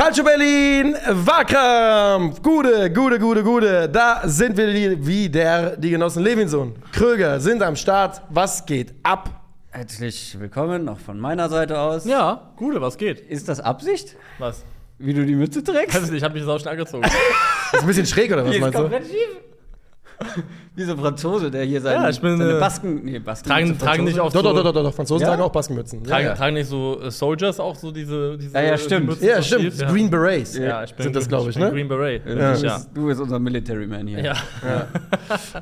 Calcio 0.00 0.24
Berlin, 0.24 0.96
Wahlkampf, 1.10 2.40
Gude, 2.40 2.90
Gude, 2.90 3.18
Gude, 3.18 3.42
Gude. 3.44 3.86
Da 3.86 4.22
sind 4.24 4.56
wir 4.56 4.72
wieder. 5.06 5.76
Die 5.76 5.90
Genossen 5.90 6.22
Levinson, 6.22 6.74
Kröger 6.90 7.38
sind 7.38 7.62
am 7.62 7.76
Start. 7.76 8.22
Was 8.30 8.64
geht 8.64 8.94
ab? 9.02 9.28
Herzlich 9.68 10.40
willkommen, 10.40 10.88
auch 10.88 10.98
von 10.98 11.20
meiner 11.20 11.50
Seite 11.50 11.78
aus. 11.78 12.06
Ja, 12.06 12.50
Gude, 12.56 12.80
was 12.80 12.96
geht? 12.96 13.20
Ist 13.20 13.46
das 13.50 13.60
Absicht, 13.60 14.16
Was? 14.38 14.64
wie 14.96 15.12
du 15.12 15.26
die 15.26 15.34
Mütze 15.34 15.62
trägst? 15.62 15.94
Weiß 15.94 16.04
ich 16.04 16.10
nicht, 16.12 16.16
ich 16.20 16.24
hab 16.24 16.32
mich 16.32 16.44
sau 16.44 16.58
schnell 16.58 16.72
angezogen. 16.72 17.04
Ist 17.74 17.82
ein 17.82 17.86
bisschen 17.86 18.06
schräg 18.06 18.32
oder 18.32 18.42
was 18.42 18.52
Die 18.52 18.56
ist 18.56 18.62
meinst 18.62 18.78
du? 18.78 18.82
komplett 18.82 19.04
schief. 19.04 19.36
Wie 20.76 20.84
so 20.84 20.92
ein 20.92 20.98
Franzose, 20.98 21.50
der 21.50 21.64
hier 21.64 21.80
seine, 21.80 22.02
Ja, 22.04 22.08
ich 22.10 22.20
bin, 22.20 22.38
seine 22.38 22.56
äh, 22.56 22.60
Basken. 22.60 23.04
Nee, 23.04 23.18
Basken 23.18 23.48
tragen, 23.48 23.78
tragen 23.78 24.04
nicht 24.04 24.20
auch 24.20 24.32
Doch, 24.32 24.42
so, 24.42 24.52
doch, 24.54 24.62
doch, 24.62 24.72
doch, 24.72 24.82
doch. 24.84 24.94
Franzosen 24.94 25.22
Ja? 25.22 25.28
tragen 25.30 25.42
auch 25.42 25.50
Baskenmützen. 25.52 26.04
Tragen, 26.04 26.24
ja, 26.24 26.30
ja. 26.30 26.36
tragen 26.36 26.54
nicht 26.54 26.68
so 26.68 27.00
äh, 27.02 27.10
Soldiers 27.10 27.58
auch 27.58 27.74
so 27.74 27.90
diese, 27.90 28.38
diese 28.38 28.54
Ja, 28.54 28.62
ja, 28.62 28.78
stimmt. 28.78 29.06
Mützen 29.08 29.26
ja 29.26 29.36
so 29.36 29.42
stimmt. 29.42 29.76
Ja. 29.78 29.90
Green 29.90 30.08
Berets. 30.10 30.56
Ja, 30.56 30.84
ich 30.84 30.94
bin, 30.94 31.04
Sind 31.04 31.16
das, 31.16 31.28
glaub 31.28 31.48
ich, 31.48 31.54
bin 31.54 31.64
ne? 31.64 31.70
Green 31.72 31.88
Beret. 31.88 32.24
Du, 32.26 32.30
Ja. 32.38 32.50
bist, 32.52 32.62
ja. 32.62 32.80
du 32.94 33.06
bist 33.06 33.20
unser 33.20 33.38
Military 33.38 33.86
Man 33.86 34.06
hier. 34.06 34.22
ja. 34.22 34.34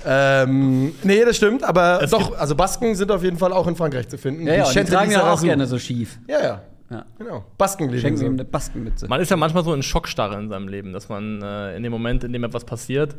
Ähm, 0.07 0.93
nee, 1.03 1.25
das 1.25 1.37
stimmt, 1.37 1.63
aber 1.65 2.01
Es 2.03 2.11
doch, 2.11 2.37
also 2.37 2.55
Basken 2.55 2.95
sind 2.95 3.11
auf 3.11 3.23
jeden 3.23 3.39
Fall 3.39 3.53
auch 3.53 3.67
in 3.67 3.77
Frankreich 3.77 4.09
zu 4.09 4.19
finden. 4.19 4.47
Ja, 4.47 4.55
ja, 4.55 4.61
und 4.63 4.69
die 4.71 4.75
Chantilly 4.75 4.97
tragen 4.97 5.11
ja 5.13 5.33
auch 5.33 5.43
gerne 5.43 5.67
so 5.67 5.79
schief. 5.79 6.19
Ja, 6.29 6.41
ja, 6.41 6.61
Ja. 6.91 7.05
genau. 7.19 7.45
Baskenleben. 7.59 8.01
Schenken 8.01 8.19
so. 8.19 8.27
ihm 8.27 8.33
eine 8.35 8.45
Baskenmütze. 8.45 9.09
Man 9.09 9.21
ist 9.21 9.31
ja 9.31 9.37
manchmal 9.37 9.65
so 9.65 9.75
in 9.75 9.83
Schockstarre 9.83 10.39
in 10.39 10.49
seinem 10.49 10.69
Leben, 10.69 10.93
dass 10.93 11.09
man 11.09 11.43
äh, 11.43 11.77
in 11.77 11.83
dem 11.83 11.93
Moment, 11.93 12.25
in 12.25 12.33
dem 12.33 12.45
etwas 12.45 12.65
passiert, 12.65 13.17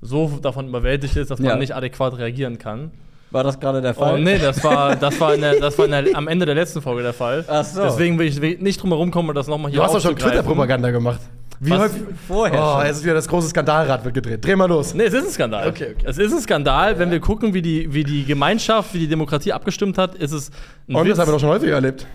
so 0.00 0.38
davon 0.42 0.68
überwältigt 0.68 1.16
ist, 1.16 1.30
dass 1.30 1.38
man 1.40 1.48
Ja. 1.50 1.56
nicht 1.56 1.74
adäquat 1.74 2.18
reagieren 2.18 2.58
kann. 2.58 2.90
War 3.30 3.44
das 3.44 3.60
gerade 3.60 3.82
der 3.82 3.90
Oh, 3.96 4.00
Fall? 4.00 4.20
nee, 4.20 4.38
das 4.38 4.62
war, 4.64 4.96
das 4.96 5.20
war, 5.20 5.34
in 5.34 5.42
der, 5.42 5.60
das 5.60 5.76
war 5.78 5.84
in 5.84 5.90
der, 5.90 6.04
am 6.16 6.28
Ende 6.28 6.46
der 6.46 6.54
letzten 6.54 6.80
Folge 6.80 7.02
der 7.02 7.12
Fall. 7.12 7.44
Ach 7.46 7.64
so. 7.64 7.82
Deswegen 7.82 8.18
will 8.18 8.26
ich 8.26 8.40
nicht 8.60 8.80
drum 8.80 8.90
herum 8.90 9.10
kommen, 9.10 9.34
das 9.34 9.48
nochmal 9.48 9.70
hier 9.70 9.80
Du 9.80 9.84
hast 9.84 9.94
doch 9.94 10.00
schon. 10.00 10.16
Twitter-Propaganda 10.16 10.90
gemacht. 10.90 11.20
Wie 11.60 11.70
Was? 11.70 11.80
häufig? 11.80 12.02
Vorher 12.28 12.62
Oh, 12.62 12.76
schon. 12.78 12.86
jetzt 12.86 12.96
ist 12.98 13.04
wieder 13.04 13.14
das 13.14 13.26
große 13.28 13.48
Skandalrad 13.48 14.04
wird 14.04 14.14
gedreht. 14.14 14.44
Dreh 14.46 14.54
mal 14.54 14.66
los. 14.68 14.94
Nee, 14.94 15.02
es 15.04 15.12
ist 15.12 15.24
ein 15.26 15.30
Skandal. 15.32 15.68
Okay, 15.68 15.94
okay. 15.96 16.06
Es 16.06 16.16
ist 16.16 16.32
ein 16.32 16.40
Skandal, 16.40 16.98
wenn 17.00 17.10
wir 17.10 17.18
gucken, 17.20 17.52
wie 17.52 17.60
die, 17.62 17.92
wie 17.92 18.04
die 18.04 18.24
Gemeinschaft, 18.24 18.94
wie 18.94 19.00
die 19.00 19.08
Demokratie 19.08 19.52
abgestimmt 19.52 19.98
hat, 19.98 20.14
ist 20.14 20.30
es 20.32 20.50
ein 20.88 20.94
Und 20.94 21.04
Witz. 21.04 21.16
das 21.16 21.18
haben 21.18 21.28
wir 21.28 21.32
doch 21.32 21.40
schon 21.40 21.48
häufiger 21.50 21.74
erlebt. 21.74 22.06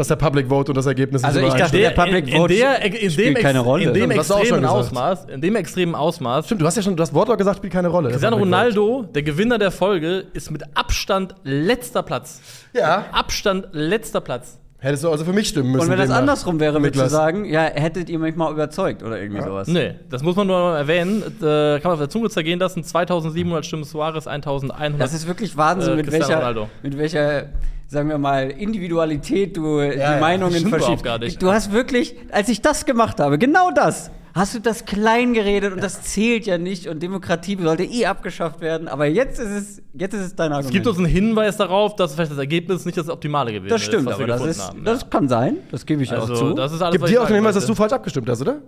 Dass 0.00 0.08
der 0.08 0.16
Public 0.16 0.48
Vote 0.48 0.70
und 0.72 0.76
das 0.76 0.86
Ergebnis 0.86 1.22
Also 1.22 1.40
nicht 1.40 1.52
ich 1.52 1.60
dachte, 1.60 1.76
der 1.76 1.90
Public 1.90 2.26
in, 2.26 2.32
in 2.32 2.40
Vote 2.40 2.54
der, 2.54 2.82
in 2.82 2.92
dem, 2.92 3.10
spielt 3.10 3.38
keine 3.40 3.60
Rolle. 3.60 3.84
In 3.84 3.92
dem 3.92 4.02
Stimmt, 4.04 4.18
hast 4.18 4.30
du 4.30 4.34
auch 4.34 4.38
schon 4.38 4.46
extremen. 4.46 4.64
Ausmaß, 4.66 5.24
in 5.26 5.40
dem 5.42 5.56
extremen 5.56 5.94
Ausmaß. 5.94 6.46
Stimmt, 6.46 6.62
du 6.62 6.66
hast 6.66 6.76
ja 6.76 6.82
schon 6.82 6.96
das 6.96 7.12
Wortlaut 7.12 7.36
gesagt, 7.36 7.58
spielt 7.58 7.72
keine 7.74 7.88
Rolle. 7.88 8.04
der 8.08 8.12
Cristiano 8.12 8.36
Public 8.38 8.54
Vote. 8.54 8.78
Ronaldo, 8.80 9.02
der 9.14 9.22
Gewinner 9.22 9.58
der 9.58 9.70
Folge, 9.70 10.24
ist 10.32 10.50
mit 10.50 10.62
Abstand 10.74 11.34
letzter 11.44 12.02
Platz. 12.02 12.40
Ja. 12.72 13.04
Abstand 13.12 13.68
letzter 13.72 14.22
Platz. 14.22 14.56
Hättest 14.82 15.04
du 15.04 15.10
also 15.10 15.26
für 15.26 15.34
mich 15.34 15.48
stimmen 15.48 15.72
müssen. 15.72 15.82
Und 15.82 15.90
wenn 15.90 15.98
das 15.98 16.06
demnach. 16.06 16.20
andersrum 16.20 16.58
wäre, 16.58 16.76
würdest 16.82 16.94
du 16.94 17.00
Niklas. 17.00 17.12
sagen, 17.12 17.44
ja, 17.44 17.64
hättet 17.64 18.08
ihr 18.08 18.18
mich 18.18 18.34
mal 18.34 18.50
überzeugt 18.50 19.02
oder 19.02 19.20
irgendwie 19.20 19.42
sowas. 19.42 19.68
Nee, 19.68 19.96
das 20.08 20.22
muss 20.22 20.34
man 20.36 20.46
nur 20.46 20.58
mal 20.58 20.78
erwähnen. 20.78 21.22
Äh, 21.22 21.80
kann 21.80 21.80
man 21.84 21.92
auf 21.92 21.98
der 21.98 22.08
Zunge 22.08 22.30
zergehen 22.30 22.58
lassen. 22.58 22.82
2700 22.82 23.66
Stimmen 23.66 23.84
Suarez, 23.84 24.26
1100. 24.26 24.98
Das 24.98 25.12
ist 25.12 25.26
wirklich 25.26 25.54
Wahnsinn, 25.58 25.92
Äh, 25.92 25.96
mit, 25.96 26.06
Cristiano 26.06 26.28
welcher, 26.28 26.38
Ronaldo. 26.40 26.68
mit 26.82 26.96
welcher, 26.96 27.48
sagen 27.90 28.08
wir 28.08 28.18
mal, 28.18 28.50
Individualität 28.50 29.56
du 29.56 29.80
ja, 29.80 30.14
die 30.14 30.20
Meinungen 30.20 30.68
verschiebst. 30.68 31.04
gar 31.04 31.18
nicht. 31.18 31.42
Du 31.42 31.50
hast 31.50 31.72
wirklich, 31.72 32.14
als 32.30 32.48
ich 32.48 32.62
das 32.62 32.86
gemacht 32.86 33.18
habe, 33.18 33.36
genau 33.36 33.72
das, 33.72 34.12
hast 34.32 34.54
du 34.54 34.60
das 34.60 34.84
klein 34.84 35.34
geredet 35.34 35.72
und 35.72 35.82
das 35.82 36.02
zählt 36.02 36.46
ja 36.46 36.56
nicht 36.56 36.86
und 36.86 37.02
Demokratie 37.02 37.58
sollte 37.60 37.82
eh 37.82 38.06
abgeschafft 38.06 38.60
werden. 38.60 38.86
Aber 38.86 39.06
jetzt 39.06 39.40
ist 39.40 39.50
es, 39.50 39.82
jetzt 39.92 40.14
ist 40.14 40.20
es 40.20 40.36
dein 40.36 40.52
Argument. 40.52 40.66
es 40.66 40.72
gibt 40.72 40.86
uns 40.86 40.98
einen 40.98 41.06
Hinweis 41.06 41.56
darauf, 41.56 41.96
dass 41.96 42.14
vielleicht 42.14 42.30
das 42.30 42.38
Ergebnis 42.38 42.84
nicht 42.84 42.96
das 42.96 43.08
optimale 43.08 43.52
gewesen 43.52 43.70
das 43.70 43.82
stimmt, 43.82 44.02
ist, 44.02 44.06
was 44.06 44.14
aber 44.14 44.22
wir 44.22 44.26
das, 44.28 44.46
ist, 44.46 44.68
haben. 44.68 44.84
das 44.84 45.00
ja. 45.02 45.08
kann 45.08 45.28
sein, 45.28 45.56
das 45.72 45.84
gebe 45.84 46.04
ich 46.04 46.12
also, 46.12 46.32
auch 46.32 46.38
zu. 46.38 46.54
das 46.54 46.72
ist 46.72 46.82
alles, 46.82 46.92
Gib 46.92 47.02
was 47.02 47.10
dir 47.10 47.22
auch 47.22 47.26
den 47.26 47.34
Hinweis, 47.36 47.56
dass 47.56 47.66
du 47.66 47.74
falsch 47.74 47.92
abgestimmt 47.92 48.28
hast, 48.28 48.40
oder? 48.40 48.60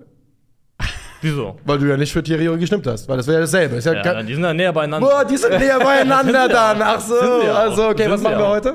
Wieso? 1.22 1.56
Weil 1.65 1.78
du 1.78 1.87
ja 1.87 1.97
nicht 1.97 2.12
für 2.12 2.22
Thierry 2.22 2.47
gestimmt 2.59 2.87
hast. 2.87 3.09
Weil 3.09 3.16
das 3.16 3.27
wäre 3.27 3.37
ja 3.38 3.41
dasselbe. 3.43 3.77
Ist 3.77 3.84
ja 3.87 3.94
Ja, 3.94 4.22
die 4.22 4.34
sind 4.34 4.43
ja 4.44 4.53
näher 4.53 4.72
beieinander. 4.72 5.09
Boah, 5.09 5.25
die 5.25 5.37
sind 5.37 5.59
näher 5.59 5.78
beieinander 5.78 6.49
dann. 6.49 6.83
Ach 6.83 7.00
so. 7.00 7.15
Also, 7.15 7.88
okay, 7.88 8.03
Sind 8.03 8.12
was 8.12 8.21
machen 8.22 8.38
wir 8.38 8.47
auch. 8.47 8.50
heute? 8.50 8.75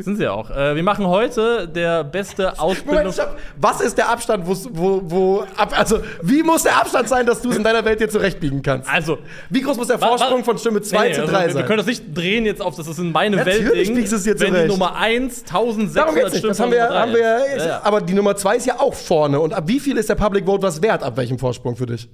Sind 0.00 0.16
sie 0.16 0.28
auch. 0.28 0.50
Äh, 0.50 0.76
wir 0.76 0.82
machen 0.82 1.06
heute 1.06 1.66
der 1.68 2.04
beste 2.04 2.42
Moment, 2.58 2.60
Ausbildungs... 2.60 3.14
stopp. 3.14 3.36
Was 3.60 3.80
ist 3.80 3.98
der 3.98 4.08
Abstand, 4.08 4.44
wo, 4.46 5.02
wo, 5.04 5.44
ab, 5.56 5.74
also, 5.76 6.00
wie 6.22 6.42
muss 6.42 6.62
der 6.62 6.76
Abstand 6.80 7.08
sein, 7.08 7.26
dass 7.26 7.42
du 7.42 7.50
es 7.50 7.56
in 7.56 7.64
deiner 7.64 7.84
Welt 7.84 8.00
dir 8.00 8.08
zurechtbiegen 8.08 8.62
kannst? 8.62 8.88
Also, 8.88 9.18
Wie 9.50 9.60
groß 9.60 9.76
muss 9.76 9.88
der 9.88 9.98
Vorsprung 9.98 10.44
von 10.44 10.56
Stimme 10.58 10.80
2 10.80 11.08
Nee, 11.08 11.14
zu 11.14 11.20
also 11.22 11.32
3 11.32 11.40
wir- 11.40 11.48
sein? 11.50 11.56
Wir 11.58 11.64
können 11.64 11.78
das 11.78 11.86
nicht 11.86 12.16
drehen 12.16 12.46
jetzt 12.46 12.62
auf, 12.62 12.76
das 12.76 12.86
ist 12.86 12.98
in 12.98 13.10
meine 13.12 13.36
Natürlich 13.36 13.64
Welt 13.68 13.86
Ding. 13.88 13.94
biegst 13.96 14.12
du 14.12 14.16
es 14.16 14.22
dir 14.22 14.38
Wenn 14.38 14.46
die 14.48 14.52
zurecht. 14.52 14.68
Nummer 14.68 14.94
1 14.96 15.40
1600 15.44 15.96
Darum 15.96 16.14
geht's 16.14 16.32
nicht. 16.34 16.44
Das 16.44 16.60
haben 16.60 16.70
wir, 16.72 16.88
haben 16.88 17.12
wir 17.12 17.20
ja. 17.66 17.80
aber 17.82 18.00
die 18.00 18.14
Nummer 18.14 18.36
2 18.36 18.56
ist 18.56 18.66
ja 18.66 18.78
auch 18.78 18.94
vorne. 18.94 19.40
Und 19.40 19.52
ab 19.52 19.64
wie 19.66 19.80
viel 19.80 19.96
ist 19.96 20.08
der 20.08 20.14
Public 20.14 20.46
Vote 20.46 20.62
was 20.62 20.80
wert? 20.80 21.02
Ab 21.02 21.16
welchem 21.16 21.38
Vorsprung 21.38 21.74
für 21.80 21.86
dich? 21.86 22.08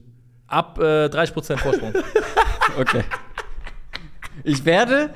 Ab 0.47 0.79
äh, 0.81 1.07
30% 1.07 1.57
Vorsprung. 1.59 1.93
Okay. 2.81 3.03
Ich 4.45 4.65
werde, 4.65 5.11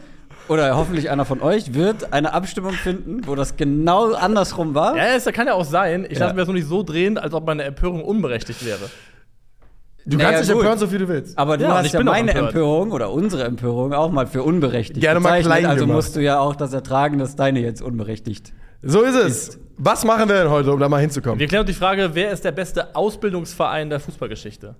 oder 0.48 0.76
hoffentlich 0.76 1.10
einer 1.10 1.24
von 1.24 1.42
euch, 1.42 1.74
wird 1.74 2.12
eine 2.12 2.32
Abstimmung 2.32 2.72
finden, 2.72 3.26
wo 3.26 3.34
das 3.34 3.56
genau 3.56 4.12
andersrum 4.14 4.74
war. 4.74 4.96
ja, 4.96 5.14
es 5.16 5.24
kann 5.26 5.46
ja 5.46 5.54
auch 5.54 5.64
sein. 5.64 6.06
Ich 6.08 6.18
Ja. 6.18 6.24
lasse 6.24 6.34
mir 6.34 6.40
das 6.42 6.48
nur 6.48 6.54
nicht 6.56 6.68
so 6.68 6.82
drehen, 6.82 7.18
als 7.18 7.34
ob 7.34 7.46
meine 7.46 7.64
Empörung 7.64 8.02
unberechtigt 8.02 8.64
wäre. 8.64 8.78
Du 10.06 10.16
Naja, 10.16 10.30
kannst 10.30 10.44
dich 10.48 10.52
gut. 10.54 10.62
empören, 10.62 10.78
so 10.78 10.86
viel 10.86 10.98
du 11.00 11.08
willst. 11.08 11.36
Aber 11.36 11.58
du 11.58 11.64
Ja, 11.64 11.74
hast 11.76 11.86
ich 11.86 11.92
ja 11.92 12.02
meine. 12.02 12.32
Empörung 12.32 12.92
oder 12.92 13.10
unsere 13.12 13.44
Empörung 13.44 13.92
auch 13.92 14.10
mal 14.10 14.26
für 14.26 14.42
unberechtigt 14.42 15.00
Gerne 15.00 15.20
mal 15.20 15.42
klein 15.42 15.66
Also 15.66 15.84
gemacht. 15.84 15.96
musst 15.96 16.16
du 16.16 16.20
ja 16.22 16.38
auch 16.40 16.56
das 16.56 16.72
ertragen, 16.72 17.18
dass 17.18 17.36
deine 17.36 17.60
jetzt 17.60 17.82
unberechtigt. 17.82 18.54
So 18.82 19.02
ist 19.02 19.16
es. 19.16 19.58
Was 19.82 20.04
machen 20.04 20.28
wir 20.28 20.36
denn 20.36 20.50
heute, 20.50 20.70
um 20.74 20.78
da 20.78 20.90
mal 20.90 21.00
hinzukommen? 21.00 21.38
Wir 21.38 21.46
klären 21.46 21.64
die 21.64 21.72
Frage, 21.72 22.10
wer 22.12 22.32
ist 22.32 22.44
der 22.44 22.52
beste 22.52 22.94
Ausbildungsverein 22.94 23.88
der 23.88 23.98
Fußballgeschichte? 23.98 24.74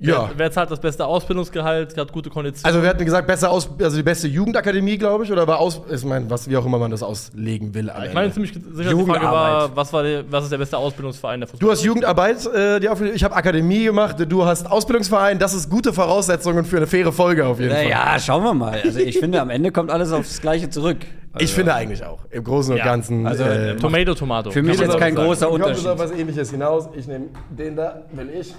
Ja. 0.00 0.28
Wer, 0.30 0.38
wer 0.38 0.50
zahlt 0.50 0.70
das 0.70 0.80
beste 0.80 1.06
Ausbildungsgehalt, 1.06 1.96
hat 1.96 2.12
gute 2.12 2.28
Konditionen? 2.28 2.66
Also 2.66 2.82
wir 2.82 2.88
hatten 2.90 3.04
gesagt, 3.04 3.26
besser 3.28 3.50
aus, 3.50 3.70
also 3.80 3.96
die 3.96 4.02
beste 4.02 4.26
Jugendakademie, 4.26 4.98
glaube 4.98 5.24
ich, 5.24 5.30
oder 5.32 5.46
war 5.46 5.58
aus, 5.60 5.80
ich 5.88 6.04
meine, 6.04 6.28
was, 6.28 6.48
wie 6.50 6.56
auch 6.56 6.66
immer 6.66 6.78
man 6.78 6.90
das 6.90 7.02
auslegen 7.02 7.72
will. 7.74 7.90
ich 8.06 8.12
meine 8.12 8.32
ziemlich 8.32 8.52
sicher, 8.52 8.60
die 8.68 8.74
Frage 8.82 8.90
Jugendarbeit. 8.90 9.32
war, 9.32 9.76
was, 9.76 9.92
war 9.92 10.02
der, 10.02 10.24
was 10.30 10.44
ist 10.44 10.50
der 10.50 10.58
beste 10.58 10.76
Ausbildungsverein 10.78 11.40
der 11.40 11.48
Du 11.48 11.52
Fußballgeschichte? 11.52 11.80
hast 11.80 11.84
Jugendarbeit, 11.84 12.46
äh, 12.54 12.80
die 12.80 13.14
ich 13.14 13.22
habe 13.22 13.36
Akademie 13.36 13.84
gemacht, 13.84 14.16
du 14.28 14.44
hast 14.44 14.68
Ausbildungsverein, 14.70 15.38
das 15.38 15.54
ist 15.54 15.70
gute 15.70 15.92
Voraussetzungen 15.92 16.64
für 16.64 16.78
eine 16.78 16.86
faire 16.88 17.12
Folge 17.12 17.46
auf 17.46 17.60
jeden 17.60 17.72
Fall. 17.72 17.84
Naja, 17.84 18.18
schauen 18.18 18.42
wir 18.42 18.54
mal. 18.54 18.80
Also 18.84 18.98
ich 18.98 19.18
finde, 19.18 19.40
am 19.40 19.50
Ende 19.50 19.70
kommt 19.70 19.90
alles 19.90 20.10
aufs 20.12 20.40
Gleiche 20.40 20.68
zurück. 20.70 20.98
Ich 21.38 21.52
finde 21.52 21.74
eigentlich 21.74 22.04
auch, 22.04 22.18
im 22.30 22.44
Großen 22.44 22.72
und 22.72 22.78
Ja. 22.78 22.84
Ganzen. 22.84 23.26
Also, 23.26 23.42
äh, 23.44 23.76
Tomato, 23.76 24.14
Tomato. 24.14 24.50
Für 24.50 24.62
mich 24.62 24.78
man 24.78 24.88
jetzt 24.88 24.98
kein 24.98 25.14
sagen. 25.14 25.26
großer 25.26 25.46
Kommt 25.46 25.60
es 25.60 25.66
Unterschied. 25.66 25.86
auf 25.88 25.98
was 25.98 26.10
ähnliches 26.12 26.50
hinaus. 26.50 26.88
Ich 26.96 27.06
nehme 27.08 27.26
den 27.50 27.74
da, 27.76 28.02
will 28.12 28.30
ich. 28.40 28.54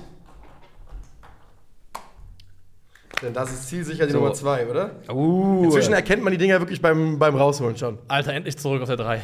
Denn 3.21 3.33
das 3.33 3.51
ist 3.51 3.69
zielsicher 3.69 4.05
die 4.05 4.11
So. 4.11 4.19
Nummer 4.19 4.33
2, 4.33 4.67
oder? 4.67 4.91
Uh, 5.09 5.63
Inzwischen 5.65 5.93
erkennt 5.93 6.23
man 6.23 6.31
die 6.31 6.37
Dinger 6.37 6.59
wirklich 6.59 6.81
beim, 6.81 7.17
beim 7.17 7.35
Rausholen 7.35 7.77
schon. 7.77 7.97
Alter, 8.07 8.33
endlich 8.33 8.57
zurück 8.57 8.81
auf 8.81 8.87
der 8.87 8.97
3. 8.97 9.21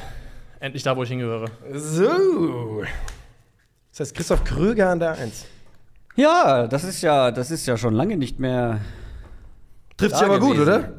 Endlich 0.60 0.84
da, 0.84 0.96
wo 0.96 1.04
ich 1.04 1.10
hingehöre. 1.10 1.46
So. 1.74 2.84
Das 3.92 4.00
heißt 4.00 4.16
Christoph 4.16 4.44
Kröger 4.44 4.90
an 4.90 5.00
der 5.00 5.12
1. 5.12 5.46
ja, 6.16 6.68
das 6.68 6.84
ist 6.84 7.02
ja, 7.02 7.32
das 7.32 7.52
ist 7.52 7.66
ja 7.66 7.78
schon 7.78 7.94
lange 7.94 8.16
nicht 8.16 8.40
mehr. 8.40 8.80
Trifft 9.98 10.16
sich 10.16 10.26
aber 10.26 10.40
gut, 10.40 10.58
oder? 10.58 10.94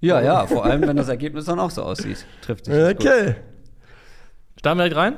Ja, 0.00 0.20
ja, 0.20 0.46
vor 0.46 0.64
allem, 0.64 0.82
wenn 0.82 0.96
das 0.96 1.08
Ergebnis 1.08 1.44
dann 1.44 1.58
auch 1.58 1.70
so 1.70 1.82
aussieht. 1.82 2.24
Trifft 2.40 2.66
sich. 2.66 2.74
Okay. 2.74 3.36
Starten 4.58 4.78
wir 4.78 4.84
direkt 4.84 4.96
rein? 4.96 5.16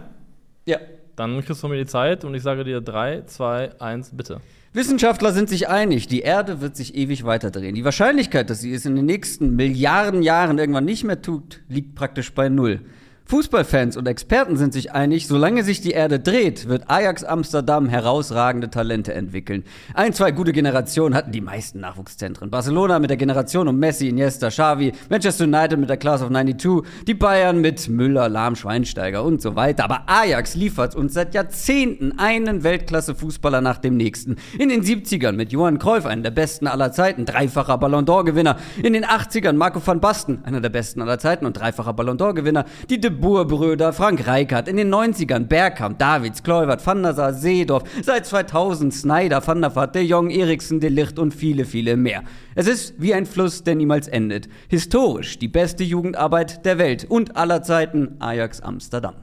Ja. 0.64 0.78
Dann 1.14 1.34
kriegst 1.37 1.50
du 1.50 1.54
von 1.54 1.70
mir 1.70 1.76
die 1.76 1.87
Zeit 1.87 2.25
und 2.25 2.34
ich 2.34 2.43
sage 2.43 2.64
dir 2.64 2.81
3, 2.81 3.22
2, 3.26 3.81
1, 3.81 4.16
bitte. 4.16 4.41
Wissenschaftler 4.74 5.32
sind 5.32 5.50
sich 5.50 5.68
einig, 5.68 6.06
die 6.08 6.20
Erde 6.20 6.62
wird 6.62 6.76
sich 6.76 6.94
ewig 6.94 7.24
weiterdrehen. 7.24 7.74
Die 7.74 7.84
Wahrscheinlichkeit, 7.84 8.48
dass 8.48 8.62
sie 8.62 8.72
es 8.72 8.86
in 8.86 8.96
den 8.96 9.04
nächsten 9.04 9.54
Milliarden 9.54 10.22
Jahren 10.22 10.58
irgendwann 10.58 10.86
nicht 10.86 11.04
mehr 11.04 11.20
tut, 11.20 11.60
liegt 11.69 11.94
praktisch 11.94 12.32
bei 12.32 12.48
Null. 12.48 12.80
Fußballfans 13.24 13.96
und 13.96 14.06
Experten 14.06 14.56
sind 14.56 14.72
sich 14.72 14.92
einig, 14.92 15.26
solange 15.26 15.64
sich 15.64 15.80
die 15.80 15.92
Erde 15.92 16.19
dreht, 16.19 16.69
wird 16.69 16.90
Ajax 16.90 17.24
Amsterdam 17.24 17.88
herausragende 17.88 18.69
Talente 18.69 19.14
entwickeln. 19.14 19.64
Ein, 19.94 20.12
zwei 20.12 20.32
gute 20.32 20.52
Generationen 20.52 21.14
hatten 21.14 21.32
die 21.32 21.40
meisten 21.40 21.80
Nachwuchszentren. 21.80 22.50
Barcelona 22.50 22.98
mit 22.98 23.10
der 23.10 23.16
Generation 23.16 23.69
um 23.69 23.78
Messi, 23.78 24.08
Iniesta, 24.08 24.48
Xavi, 24.48 24.92
Manchester 25.08 25.44
United 25.44 25.78
mit 25.78 25.88
der 25.88 25.96
Class 25.96 26.20
of 26.20 26.28
92, 26.28 26.82
die 27.06 27.14
Bayern 27.14 27.60
mit 27.60 27.88
Müller, 27.88 28.28
Lahm, 28.28 28.56
Schweinsteiger 28.56 29.25
und 29.25 29.40
so 29.40 29.56
weiter. 29.56 29.84
Aber 29.84 30.02
Ajax 30.06 30.54
liefert 30.54 30.94
uns 30.94 31.14
seit 31.14 31.34
Jahrzehnten 31.34 32.18
einen 32.18 32.64
Weltklasse-Fußballer 32.64 33.60
nach 33.62 33.78
dem 33.78 33.96
nächsten. 33.96 34.36
In 34.58 34.68
den 34.68 34.82
70ern 34.82 35.32
mit 35.32 35.52
Johann 35.52 35.78
Cruyff, 35.78 36.04
einen 36.04 36.22
der 36.22 36.32
besten 36.32 36.66
aller 36.66 36.92
Zeiten, 36.92 37.25
dreifacher 37.25 37.78
Ballon 37.78 38.04
d'Or-Gewinner. 38.04 38.56
In 38.82 38.92
den 38.92 39.06
80ern 39.06 39.54
Marco 39.54 39.80
van 39.84 40.00
Basten, 40.00 40.44
einer 40.44 40.60
der 40.60 40.70
besten 40.70 41.00
aller 41.00 41.18
Zeiten 41.18 41.46
und 41.46 41.56
dreifacher 41.56 41.94
Ballon 41.94 42.18
d'Or-Gewinner. 42.18 42.66
Die 42.90 43.00
De 43.00 43.12
Boer-Brüder, 43.12 43.93
Frank 43.93 44.26
Rijkaard. 44.26 44.69
In 44.69 44.76
den 44.76 44.93
90ern 44.93 45.44
Bergkamp, 45.47 45.99
Davids, 45.99 46.43
Kluivert, 46.43 46.85
Van 46.87 47.03
der 47.03 47.14
Sar, 47.14 47.35
Seedorf. 47.35 47.85
Seit 48.03 48.26
2000 48.26 48.93
Snyder, 48.93 49.47
Van 49.47 49.61
der 49.61 49.76
Vaart, 49.76 49.94
De 49.94 50.03
Jong, 50.03 50.31
Eriksen, 50.31 50.81
De 50.81 50.91
Licht 50.91 51.19
und 51.19 51.32
viele, 51.35 51.64
viele 51.64 51.97
mehr. 51.97 52.23
Es 52.55 52.67
ist 52.67 52.94
wie 52.99 53.14
ein 53.14 53.26
Fluss, 53.26 53.62
der 53.62 53.75
niemals 53.75 54.09
endet. 54.09 54.49
Historisch 54.69 55.38
die 55.38 55.49
beste 55.49 55.85
Jugendarbeit 55.85 56.64
der 56.64 56.79
Welt 56.79 57.06
und 57.09 57.37
aller 57.37 57.62
Zeiten 57.62 58.17
Ajax 58.19 58.61
Amsterdam. 58.61 59.14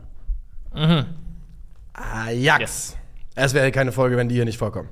Ajax. 1.94 2.60
Yes. 2.60 2.98
Es 3.36 3.54
wäre 3.54 3.72
keine 3.72 3.92
Folge, 3.92 4.18
wenn 4.18 4.30
die 4.30 4.36
hier 4.36 4.46
nicht 4.46 4.58
vorkommen. 4.58 4.90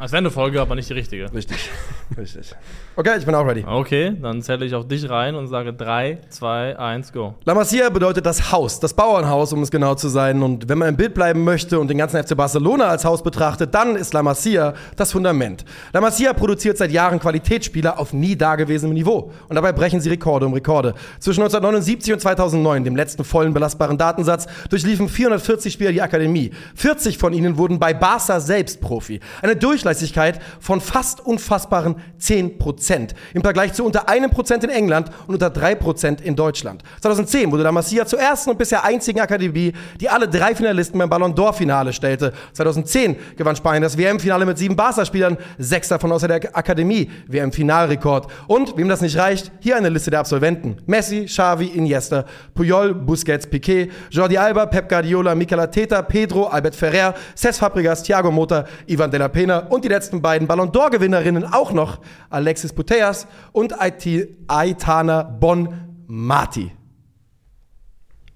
Das 0.00 0.12
wäre 0.12 0.20
eine 0.20 0.30
Folge, 0.30 0.62
aber 0.62 0.74
nicht 0.74 0.88
die 0.88 0.94
richtige. 0.94 1.30
Richtig. 1.32 1.68
Richtig. 2.16 2.54
Okay, 2.96 3.12
ich 3.16 3.24
bin 3.24 3.34
auch 3.34 3.46
ready. 3.46 3.64
Okay, 3.66 4.14
dann 4.20 4.42
zähle 4.42 4.66
ich 4.66 4.74
auf 4.74 4.86
dich 4.86 5.08
rein 5.08 5.34
und 5.34 5.46
sage 5.46 5.72
3, 5.72 6.18
2, 6.28 6.78
1, 6.78 7.12
go. 7.14 7.34
La 7.44 7.54
Masia 7.54 7.88
bedeutet 7.88 8.26
das 8.26 8.52
Haus, 8.52 8.78
das 8.78 8.92
Bauernhaus, 8.92 9.54
um 9.54 9.62
es 9.62 9.70
genau 9.70 9.94
zu 9.94 10.08
sein. 10.08 10.42
Und 10.42 10.68
wenn 10.68 10.76
man 10.76 10.88
im 10.88 10.96
Bild 10.96 11.14
bleiben 11.14 11.42
möchte 11.42 11.80
und 11.80 11.88
den 11.88 11.96
ganzen 11.96 12.22
FC 12.22 12.36
Barcelona 12.36 12.88
als 12.88 13.06
Haus 13.06 13.22
betrachtet, 13.22 13.74
dann 13.74 13.96
ist 13.96 14.12
La 14.12 14.22
Masia 14.22 14.74
das 14.96 15.12
Fundament. 15.12 15.64
La 15.94 16.02
Masia 16.02 16.34
produziert 16.34 16.76
seit 16.76 16.90
Jahren 16.90 17.20
Qualitätsspieler 17.20 17.98
auf 17.98 18.12
nie 18.12 18.36
dagewesenem 18.36 18.92
Niveau. 18.92 19.32
Und 19.48 19.54
dabei 19.54 19.72
brechen 19.72 20.00
sie 20.00 20.10
Rekorde 20.10 20.44
um 20.44 20.52
Rekorde. 20.52 20.94
Zwischen 21.20 21.40
1979 21.40 22.12
und 22.12 22.20
2009, 22.20 22.84
dem 22.84 22.96
letzten 22.96 23.24
vollen 23.24 23.54
belastbaren 23.54 23.96
Datensatz, 23.96 24.46
durchliefen 24.68 25.08
440 25.08 25.72
Spieler 25.72 25.92
die 25.92 26.02
Akademie. 26.02 26.50
40 26.74 27.16
von 27.16 27.32
ihnen 27.32 27.56
wurden 27.56 27.78
bei 27.78 27.94
Barca 27.94 28.40
selbst 28.40 28.82
Profi. 28.82 29.20
Eine 29.40 29.56
Durchlässigkeit 30.00 30.40
von 30.60 30.80
fast 30.80 31.20
unfassbaren 31.20 31.96
10 32.18 32.58
Prozent. 32.58 33.14
Im 33.34 33.42
Vergleich 33.42 33.72
zu 33.72 33.84
unter 33.84 34.08
einem 34.08 34.30
Prozent 34.30 34.64
in 34.64 34.70
England 34.70 35.10
und 35.26 35.34
unter 35.34 35.50
drei 35.50 35.74
Prozent 35.74 36.20
in 36.20 36.36
Deutschland. 36.36 36.82
2010 37.00 37.50
wurde 37.50 37.62
La 37.62 37.72
Masia 37.72 38.06
zur 38.06 38.20
ersten 38.20 38.50
und 38.50 38.58
bisher 38.58 38.84
einzigen 38.84 39.20
Akademie, 39.20 39.72
die 40.00 40.08
alle 40.08 40.28
drei 40.28 40.54
Finalisten 40.54 40.98
beim 40.98 41.10
Ballon 41.10 41.34
d'Or-Finale 41.34 41.92
stellte. 41.92 42.32
2010 42.52 43.16
gewann 43.36 43.56
Spanien 43.56 43.82
das 43.82 43.96
WM-Finale 43.96 44.46
mit 44.46 44.58
sieben 44.58 44.76
Barca-Spielern, 44.76 45.36
sechs 45.58 45.88
davon 45.88 46.12
außer 46.12 46.28
der 46.28 46.56
Akademie, 46.56 47.10
WM-Finalrekord. 47.26 48.26
Und, 48.46 48.76
wem 48.76 48.88
das 48.88 49.00
nicht 49.00 49.16
reicht, 49.16 49.52
hier 49.60 49.76
eine 49.76 49.88
Liste 49.88 50.10
der 50.10 50.20
Absolventen. 50.20 50.76
Messi, 50.86 51.26
Xavi, 51.26 51.66
Iniesta, 51.66 52.24
Puyol, 52.54 52.94
Busquets, 52.94 53.46
Piquet, 53.46 53.90
Jordi 54.10 54.36
Alba, 54.36 54.66
Pep 54.66 54.88
Guardiola, 54.88 55.34
Mikel 55.34 55.60
Arteta, 55.60 56.02
Pedro, 56.02 56.46
Albert 56.46 56.74
Ferrer, 56.74 57.14
Cesc 57.34 57.60
Fabregas, 57.60 58.02
Thiago 58.02 58.30
Motta, 58.30 58.64
Ivan 58.86 59.10
de 59.10 59.18
la 59.18 59.28
Pena 59.28 59.58
und 59.68 59.79
die 59.84 59.88
letzten 59.88 60.22
beiden 60.22 60.46
Ballon 60.46 60.70
d'Or-Gewinnerinnen 60.72 61.44
auch 61.44 61.72
noch, 61.72 62.00
Alexis 62.28 62.72
Putellas 62.72 63.26
und 63.52 63.74
Aitana 63.80 65.22
Bon-Mati. 65.22 66.72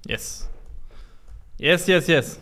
Yes. 0.06 0.49
Yes, 1.58 1.87
yes, 1.87 2.06
yes. 2.06 2.38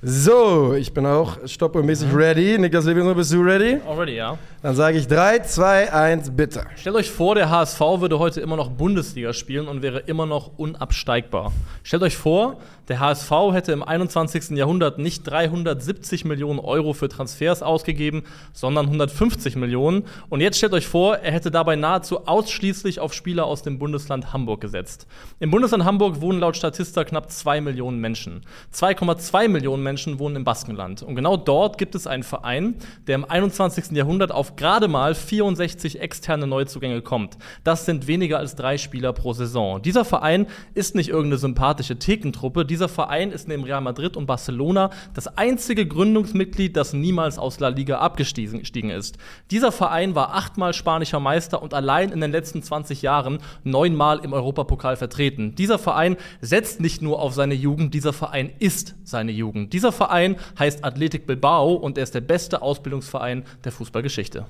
So, 0.00 0.74
ich 0.74 0.92
bin 0.92 1.06
auch 1.06 1.38
stoppuhrmäßig 1.46 2.12
ready. 2.12 2.58
Niklas 2.58 2.86
Levinson, 2.86 3.14
bist 3.14 3.32
du 3.32 3.40
ready? 3.40 3.78
Already, 3.86 4.16
ja. 4.16 4.36
Dann 4.62 4.76
sage 4.76 4.96
ich 4.96 5.08
3, 5.08 5.40
2, 5.40 5.92
1, 5.92 6.36
bitte. 6.36 6.64
Stellt 6.76 6.94
euch 6.94 7.10
vor, 7.10 7.34
der 7.34 7.50
HSV 7.50 7.80
würde 7.80 8.20
heute 8.20 8.40
immer 8.40 8.54
noch 8.54 8.70
Bundesliga 8.70 9.32
spielen 9.32 9.66
und 9.66 9.82
wäre 9.82 9.98
immer 9.98 10.24
noch 10.24 10.52
unabsteigbar. 10.56 11.50
Stellt 11.82 12.04
euch 12.04 12.16
vor, 12.16 12.58
der 12.86 13.00
HSV 13.00 13.30
hätte 13.52 13.72
im 13.72 13.82
21. 13.82 14.50
Jahrhundert 14.50 14.98
nicht 14.98 15.24
370 15.24 16.24
Millionen 16.24 16.60
Euro 16.60 16.92
für 16.92 17.08
Transfers 17.08 17.60
ausgegeben, 17.62 18.22
sondern 18.52 18.86
150 18.86 19.56
Millionen. 19.56 20.04
Und 20.28 20.40
jetzt 20.40 20.58
stellt 20.58 20.74
euch 20.74 20.86
vor, 20.86 21.16
er 21.16 21.32
hätte 21.32 21.50
dabei 21.50 21.74
nahezu 21.74 22.28
ausschließlich 22.28 23.00
auf 23.00 23.14
Spieler 23.14 23.46
aus 23.46 23.62
dem 23.62 23.80
Bundesland 23.80 24.32
Hamburg 24.32 24.60
gesetzt. 24.60 25.08
Im 25.40 25.50
Bundesland 25.50 25.84
Hamburg 25.84 26.20
wohnen 26.20 26.38
laut 26.38 26.56
Statista 26.56 27.02
knapp 27.02 27.32
2 27.32 27.60
Millionen 27.60 27.98
Menschen. 27.98 28.42
2,2 28.72 29.48
Millionen 29.48 29.82
Menschen 29.82 30.20
wohnen 30.20 30.36
im 30.36 30.44
Baskenland. 30.44 31.02
Und 31.02 31.16
genau 31.16 31.36
dort 31.36 31.78
gibt 31.78 31.96
es 31.96 32.06
einen 32.06 32.22
Verein, 32.22 32.76
der 33.08 33.16
im 33.16 33.24
21. 33.24 33.90
Jahrhundert 33.90 34.30
auf 34.30 34.51
gerade 34.56 34.88
mal 34.88 35.14
64 35.14 36.00
externe 36.00 36.46
Neuzugänge 36.46 37.02
kommt. 37.02 37.36
Das 37.64 37.86
sind 37.86 38.06
weniger 38.06 38.38
als 38.38 38.54
drei 38.54 38.78
Spieler 38.78 39.12
pro 39.12 39.32
Saison. 39.32 39.80
Dieser 39.82 40.04
Verein 40.04 40.46
ist 40.74 40.94
nicht 40.94 41.08
irgendeine 41.08 41.38
sympathische 41.38 41.98
Thekentruppe. 41.98 42.64
Dieser 42.64 42.88
Verein 42.88 43.32
ist 43.32 43.48
neben 43.48 43.64
Real 43.64 43.80
Madrid 43.80 44.16
und 44.16 44.26
Barcelona 44.26 44.90
das 45.14 45.38
einzige 45.38 45.86
Gründungsmitglied, 45.86 46.76
das 46.76 46.92
niemals 46.92 47.38
aus 47.38 47.60
La 47.60 47.68
Liga 47.68 47.98
abgestiegen 47.98 48.90
ist. 48.90 49.18
Dieser 49.50 49.72
Verein 49.72 50.14
war 50.14 50.34
achtmal 50.34 50.72
spanischer 50.72 51.20
Meister 51.20 51.62
und 51.62 51.74
allein 51.74 52.10
in 52.10 52.20
den 52.20 52.32
letzten 52.32 52.62
20 52.62 53.02
Jahren 53.02 53.38
neunmal 53.64 54.18
im 54.20 54.32
Europapokal 54.32 54.96
vertreten. 54.96 55.54
Dieser 55.54 55.78
Verein 55.78 56.16
setzt 56.40 56.80
nicht 56.80 57.02
nur 57.02 57.20
auf 57.20 57.34
seine 57.34 57.54
Jugend, 57.54 57.94
dieser 57.94 58.12
Verein 58.12 58.52
ist 58.58 58.94
seine 59.04 59.32
Jugend. 59.32 59.72
Dieser 59.72 59.92
Verein 59.92 60.36
heißt 60.58 60.84
Athletic 60.84 61.26
Bilbao 61.26 61.74
und 61.74 61.98
er 61.98 62.04
ist 62.04 62.14
der 62.14 62.20
beste 62.20 62.62
Ausbildungsverein 62.62 63.44
der 63.64 63.72
Fußballgeschichte. 63.72 64.41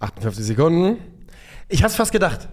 58 0.00 0.44
Sekunden. 0.44 0.98
Ich 1.68 1.82
hab's 1.82 1.96
fast 1.96 2.12
gedacht. 2.12 2.48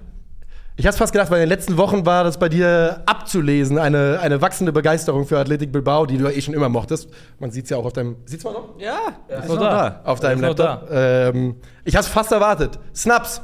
Ich 0.76 0.88
hab's 0.88 0.98
fast 0.98 1.12
gedacht, 1.12 1.30
weil 1.30 1.42
in 1.42 1.50
den 1.50 1.50
letzten 1.50 1.78
Wochen 1.78 2.06
war 2.06 2.24
das 2.24 2.40
bei 2.40 2.48
dir 2.48 3.04
abzulesen, 3.06 3.78
eine, 3.78 4.20
eine 4.22 4.42
wachsende 4.42 4.72
Begeisterung 4.72 5.26
für 5.26 5.38
Athletic 5.38 5.74
Bilbao, 5.74 6.06
die 6.06 6.18
du 6.18 6.24
ja 6.24 6.30
eh 6.30 6.42
schon 6.42 6.54
immer 6.54 6.70
mochtest. 6.70 7.10
Man 7.38 7.52
sieht's 7.52 7.70
ja 7.70 7.76
auch 7.76 7.86
auf 7.86 7.92
deinem. 7.92 8.16
Sieht's 8.26 8.46
mal 8.46 8.54
noch? 8.54 8.80
Ja, 8.80 9.18
ist 9.28 9.50
noch 9.50 9.58
da. 9.58 9.90
da. 9.90 10.10
Auf 10.10 10.22
deinem 10.22 10.42
Ist 10.42 10.58
noch 10.58 10.58
Laptop. 10.58 10.90
Ähm, 10.90 11.56
ich 11.84 11.98
hab's 11.98 12.08
fast 12.08 12.32
erwartet. 12.32 12.80
Snaps. 12.96 13.42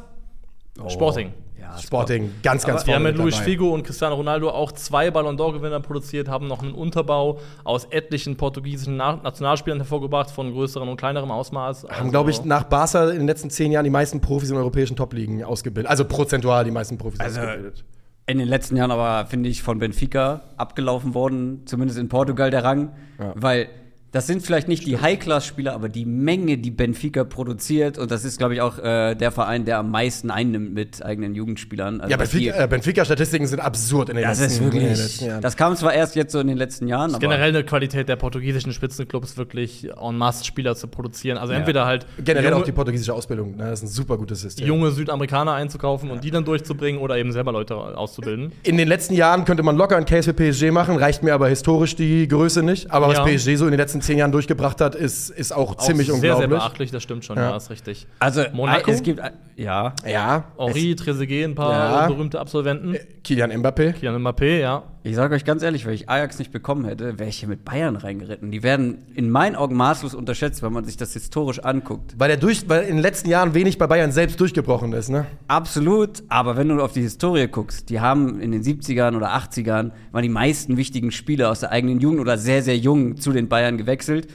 Sporting. 0.87 1.33
Ja, 1.75 1.81
Sporting, 1.81 2.31
ganz, 2.43 2.65
ganz 2.65 2.81
Aber 2.81 2.87
Wir 2.87 2.95
haben 2.95 3.03
vorne 3.03 3.17
mit 3.17 3.21
Luis. 3.21 3.37
Figo 3.37 3.73
und 3.73 3.83
Cristiano 3.83 4.15
Ronaldo 4.15 4.49
auch 4.49 4.71
zwei 4.71 5.11
Ballon 5.11 5.37
d'Or-Gewinner 5.37 5.79
produziert, 5.79 6.27
haben 6.27 6.47
noch 6.47 6.61
einen 6.63 6.73
Unterbau 6.73 7.39
aus 7.63 7.85
etlichen 7.85 8.37
portugiesischen 8.37 8.97
Na 8.97 9.17
Nationalspielern 9.23 9.79
hervorgebracht, 9.79 10.31
von 10.31 10.51
größerem 10.51 10.87
und 10.87 10.97
kleinerem 10.97 11.31
Ausmaß. 11.31 11.87
Haben, 11.89 12.11
glaube 12.11 12.31
ich, 12.31 12.43
nach 12.45 12.63
Barca 12.63 13.09
in 13.09 13.17
den 13.17 13.27
letzten 13.27 13.49
zehn 13.49 13.71
Jahren 13.71 13.83
die 13.83 13.89
meisten 13.89 14.21
Profis 14.21 14.49
in 14.49 14.57
europäischen 14.57 14.95
Top-Ligen 14.95 15.43
ausgebildet. 15.43 15.89
Also 15.89 16.05
prozentual 16.05 16.63
die 16.63 16.71
meisten 16.71 16.97
Profis 16.97 17.19
Also, 17.19 17.41
ausgebildet. 17.41 17.83
In 18.27 18.39
den 18.39 18.47
letzten 18.47 18.75
Jahren 18.75 18.89
aber, 18.89 19.27
finde 19.27 19.49
ich, 19.49 19.61
von 19.61 19.77
Benfica 19.77 20.41
abgelaufen 20.57 21.13
worden, 21.13 21.61
zumindest 21.65 21.99
in 21.99 22.09
Portugal 22.09 22.49
der 22.49 22.63
Rang. 22.63 22.93
Ja. 23.19 23.33
Weil 23.35 23.69
das 24.15 24.27
sind 24.27 24.41
vielleicht 24.43 24.69
nicht 24.69 24.85
die 24.87 24.97
High-Class-Spieler, 24.97 25.73
aber 25.73 25.89
die 25.89 26.05
Menge, 26.05 26.57
die 26.57 26.71
Benfica 26.71 27.25
produziert. 27.25 27.97
Und 27.97 28.11
das 28.11 28.23
ist, 28.23 28.37
glaube 28.37 28.53
ich, 28.53 28.61
auch 28.61 28.79
äh, 28.79 29.13
der 29.15 29.29
Verein, 29.31 29.65
der 29.65 29.77
am 29.79 29.91
meisten 29.91 30.31
einnimmt 30.31 30.73
mit 30.73 31.03
eigenen 31.03 31.35
Jugendspielern. 31.35 31.99
Also 31.99 32.11
Ja, 32.11 32.17
Benfica- 32.17 32.63
äh, 32.63 32.67
Benfica-Statistiken 32.67 33.45
sind 33.47 33.59
absurd 33.59 34.09
in 34.09 34.15
den 34.15 34.23
das 34.23 34.39
letzten, 34.39 34.53
ist 34.53 34.57
in 34.59 34.71
den 34.71 34.81
wirklich. 34.81 34.97
letzten 34.99 35.25
Jahren. 35.25 35.41
Das 35.41 35.57
kam 35.57 35.75
zwar 35.75 35.93
erst 35.93 36.15
jetzt 36.15 36.31
so 36.31 36.39
in 36.39 36.47
den 36.47 36.55
letzten 36.57 36.87
Jahren, 36.87 37.11
aber. 37.11 37.19
Generell 37.19 37.49
eine 37.49 37.63
Qualität 37.65 38.07
der 38.07 38.15
portugiesischen 38.15 38.71
Spitzenclubs 38.71 39.35
wirklich 39.35 39.89
en 40.01 40.17
masse 40.17 40.45
Spieler 40.45 40.75
zu 40.77 40.87
produzieren. 40.87 41.37
Also 41.37 41.51
entweder 41.53 41.85
halt 41.85 42.05
Generell 42.23 42.45
junge, 42.51 42.55
auch 42.55 42.63
die 42.65 42.71
portugiesische 42.71 43.13
Ausbildung. 43.13 43.57
Ne? 43.57 43.65
Das 43.69 43.79
ist 43.79 43.83
ein 43.83 43.87
super 43.89 44.17
gutes 44.17 44.39
System. 44.39 44.65
junge 44.65 44.91
Südamerikaner 44.91 45.51
einzukaufen 45.53 46.09
und 46.09 46.23
die 46.23 46.31
dann 46.31 46.45
durchzubringen 46.45 47.01
oder 47.01 47.17
eben 47.17 47.33
selber 47.33 47.51
Leute 47.51 47.75
auszubilden. 47.75 48.53
In 48.63 48.77
den 48.77 48.87
letzten 48.87 49.13
Jahren 49.13 49.43
könnte 49.43 49.61
man 49.63 49.75
locker 49.75 49.97
einen 49.97 50.05
Case 50.05 50.33
für 50.33 50.33
PSG 50.33 50.71
machen, 50.71 50.95
reicht 50.95 51.21
mir 51.21 51.33
aber 51.33 51.49
historisch 51.49 51.97
die 51.97 52.27
Größe 52.29 52.63
nicht. 52.63 52.91
Aber 52.91 53.09
was 53.09 53.17
Ja. 53.17 53.25
PSG 53.25 53.55
so 53.57 53.65
in 53.65 53.71
den 53.71 53.79
letzten 53.79 54.04
zehn 54.05 54.17
Jahren 54.17 54.31
durchgebracht 54.31 54.79
hat, 54.81 54.95
ist, 54.95 55.29
ist 55.29 55.51
auch 55.51 55.75
ziemlich 55.77 56.09
auch 56.11 56.15
sehr, 56.15 56.21
sehr 56.21 56.33
unglaublich. 56.45 56.59
beachtlich, 56.59 56.91
das 56.91 57.03
stimmt 57.03 57.25
schon, 57.25 57.37
Ja. 57.37 57.49
ja, 57.51 57.57
ist 57.57 57.69
richtig. 57.69 58.07
also, 58.19 58.43
Monaco? 58.53 58.89
es 58.91 59.03
gibt. 59.03 59.21
Ja. 59.57 59.93
ja, 60.05 60.45
Henri, 60.57 60.95
Trezeguet, 60.95 61.45
ein 61.45 61.55
paar 61.55 61.71
Ja. 62.03 62.07
berühmte 62.07 62.39
Absolventen. 62.39 62.95
es- 62.95 63.05
Kylian 63.23 63.51
Mbappé. 63.51 63.93
Kylian 63.93 64.21
Mbappé, 64.21 64.59
ja. 64.59 64.83
Ich 65.07 65.15
sage 65.15 65.35
euch 65.35 65.45
ganz 65.45 65.61
ehrlich, 65.61 65.85
wenn 65.85 65.93
ich 65.93 66.09
Ajax 66.09 66.39
nicht 66.39 66.51
bekommen 66.51 66.83
hätte, 66.83 67.19
wäre 67.19 67.29
ich 67.29 67.37
hier 67.37 67.47
mit 67.47 67.63
Bayern 67.63 67.95
reingeritten. 67.95 68.49
Die 68.49 68.63
werden 68.63 69.05
in 69.13 69.29
meinen 69.29 69.55
Augen 69.55 69.75
maßlos 69.75 70.15
unterschätzt, 70.15 70.63
wenn 70.63 70.73
man 70.73 70.83
sich 70.83 70.97
das 70.97 71.13
historisch 71.13 71.59
anguckt. 71.59 72.15
Weil 72.17 72.31
er 72.31 72.37
durch, 72.37 72.67
weil 72.69 72.85
in 72.85 72.95
den 72.95 73.03
letzten 73.03 73.29
Jahren 73.29 73.53
wenig 73.53 73.77
bei 73.77 73.85
Bayern 73.85 74.11
selbst 74.11 74.39
durchgebrochen 74.39 74.93
ist, 74.93 75.09
ne? 75.09 75.27
Absolut, 75.47 76.23
aber 76.27 76.57
wenn 76.57 76.69
du 76.69 76.81
auf 76.81 76.93
die 76.93 77.03
Historie 77.03 77.47
guckst, 77.47 77.91
die 77.91 77.99
haben 77.99 78.41
in 78.41 78.51
den 78.51 78.63
70ern 78.63 79.15
oder 79.15 79.35
80ern 79.35 79.91
waren 80.11 80.23
die 80.23 80.29
meisten 80.29 80.75
wichtigen 80.75 81.11
Spieler 81.11 81.51
aus 81.51 81.59
der 81.59 81.71
eigenen 81.71 81.99
Jugend 81.99 82.19
oder 82.19 82.39
sehr, 82.39 82.63
sehr 82.63 82.79
jung 82.79 83.17
zu 83.17 83.31
den 83.31 83.47
Bayern 83.47 83.77
gewechselt. 83.77 84.27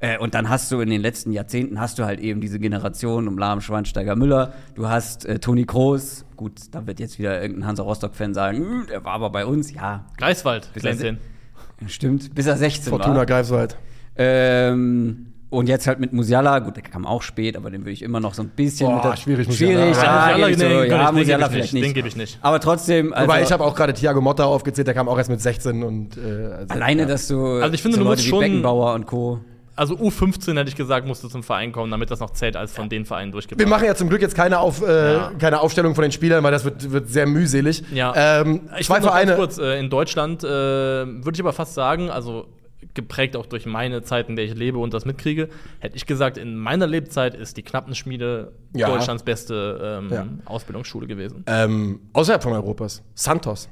Äh, 0.00 0.18
und 0.18 0.34
dann 0.34 0.48
hast 0.48 0.70
du 0.70 0.80
in 0.80 0.90
den 0.90 1.00
letzten 1.00 1.32
Jahrzehnten 1.32 1.80
hast 1.80 1.98
du 1.98 2.04
halt 2.04 2.20
eben 2.20 2.40
diese 2.40 2.60
Generation 2.60 3.26
um 3.26 3.36
Lahm, 3.36 3.60
Schweinsteiger, 3.60 4.14
Müller. 4.14 4.52
Du 4.76 4.88
hast 4.88 5.24
äh, 5.26 5.40
Toni 5.40 5.64
Kroos. 5.66 6.24
Gut, 6.36 6.52
da 6.70 6.86
wird 6.86 7.00
jetzt 7.00 7.18
wieder 7.18 7.40
irgendein 7.42 7.66
Hansa 7.66 7.82
Rostock-Fan 7.82 8.32
sagen, 8.32 8.58
"Hm, 8.58 8.86
der 8.88 9.04
war 9.04 9.14
aber 9.14 9.30
bei 9.30 9.44
uns. 9.44 9.72
Ja, 9.72 10.04
Greifswald, 10.16 10.68
Clancy. 10.74 11.16
stimmt, 11.88 12.32
bis 12.34 12.46
er 12.46 12.56
16 12.56 12.90
Fortuna 12.90 13.16
war. 13.16 13.26
Greifswald. 13.26 13.76
Ähm, 14.16 15.26
und 15.50 15.68
jetzt 15.68 15.86
halt 15.86 15.98
mit 15.98 16.12
Musiala, 16.12 16.58
gut, 16.58 16.76
der 16.76 16.82
kam 16.82 17.06
auch 17.06 17.22
spät, 17.22 17.56
aber 17.56 17.70
den 17.70 17.80
würde 17.82 17.92
ich 17.92 18.02
immer 18.02 18.20
noch 18.20 18.34
so 18.34 18.42
ein 18.42 18.50
bisschen 18.50 18.86
Boah, 18.88 18.96
mit 18.96 19.04
der, 19.04 19.16
schwierig, 19.16 19.46
Musiala. 19.48 19.72
Schwierig, 19.94 19.96
Ja, 19.96 20.12
Musiala, 20.48 21.12
nee, 21.12 21.22
ja, 21.22 21.38
ich 21.38 21.46
vielleicht 21.46 21.72
nicht. 21.74 21.84
den 21.86 21.94
gebe 21.94 22.06
ich 22.08 22.16
nicht. 22.16 22.38
Aber 22.42 22.60
trotzdem, 22.60 23.12
also, 23.14 23.26
Wobei 23.28 23.42
ich 23.42 23.50
habe 23.50 23.64
auch 23.64 23.74
gerade 23.74 23.94
Thiago 23.94 24.20
Motta 24.20 24.44
aufgezählt, 24.44 24.86
der 24.86 24.94
kam 24.94 25.08
auch 25.08 25.16
erst 25.16 25.30
mit 25.30 25.40
16 25.40 25.82
und 25.82 26.18
äh, 26.18 26.20
also, 26.52 26.74
alleine, 26.74 27.02
ja. 27.02 27.08
dass 27.08 27.28
du 27.28 27.46
Also 27.62 27.72
ich 27.74 27.80
finde, 27.82 27.96
so 27.96 28.02
du 28.02 28.08
Leute 28.08 28.16
musst 28.18 28.26
wie 28.26 28.30
schon- 28.30 28.40
Beckenbauer 28.40 28.92
und 28.94 29.06
Co. 29.06 29.40
Also 29.78 29.94
U15 29.94 30.56
hätte 30.58 30.68
ich 30.68 30.76
gesagt, 30.76 31.06
musste 31.06 31.28
zum 31.28 31.42
Verein 31.42 31.72
kommen, 31.72 31.90
damit 31.90 32.10
das 32.10 32.20
noch 32.20 32.30
zählt 32.30 32.56
als 32.56 32.72
von 32.72 32.88
den 32.88 33.04
Vereinen 33.04 33.32
durchgebracht. 33.32 33.60
Wir 33.64 33.68
machen 33.70 33.84
ja 33.86 33.94
zum 33.94 34.08
Glück 34.08 34.20
jetzt 34.20 34.34
keine, 34.34 34.58
Auf, 34.58 34.82
äh, 34.82 35.12
Ja. 35.14 35.32
keine 35.38 35.60
Aufstellung 35.60 35.94
von 35.94 36.02
den 36.02 36.12
Spielern, 36.12 36.42
weil 36.44 36.52
das 36.52 36.64
wird, 36.64 36.90
wird 36.90 37.08
sehr 37.08 37.26
mühselig. 37.26 37.82
Ja. 37.92 38.40
Ähm, 38.40 38.68
Ich 38.78 38.86
zwei 38.86 39.00
Vereine. 39.00 39.32
ganz 39.32 39.38
kurz, 39.38 39.58
äh, 39.58 39.78
in 39.78 39.88
Deutschland 39.90 40.42
äh, 40.44 40.48
würde 40.48 41.32
ich 41.32 41.40
aber 41.40 41.52
fast 41.52 41.74
sagen, 41.74 42.10
also 42.10 42.46
geprägt 42.94 43.36
auch 43.36 43.46
durch 43.46 43.66
meine 43.66 44.02
Zeit, 44.02 44.28
in 44.28 44.36
der 44.36 44.44
ich 44.44 44.54
lebe 44.54 44.78
und 44.78 44.94
das 44.94 45.04
mitkriege, 45.04 45.48
hätte 45.80 45.96
ich 45.96 46.06
gesagt, 46.06 46.38
in 46.38 46.56
meiner 46.56 46.86
Lebzeit 46.86 47.34
ist 47.34 47.56
die 47.56 47.62
Knappenschmiede 47.62 48.52
Ja. 48.74 48.88
Deutschlands 48.88 49.22
beste 49.22 50.00
ähm, 50.02 50.08
Ja. 50.12 50.26
Ausbildungsschule 50.44 51.06
gewesen. 51.06 51.44
Ähm, 51.46 52.00
außerhalb 52.12 52.42
von 52.42 52.52
Europas. 52.52 53.02
Santos. 53.14 53.68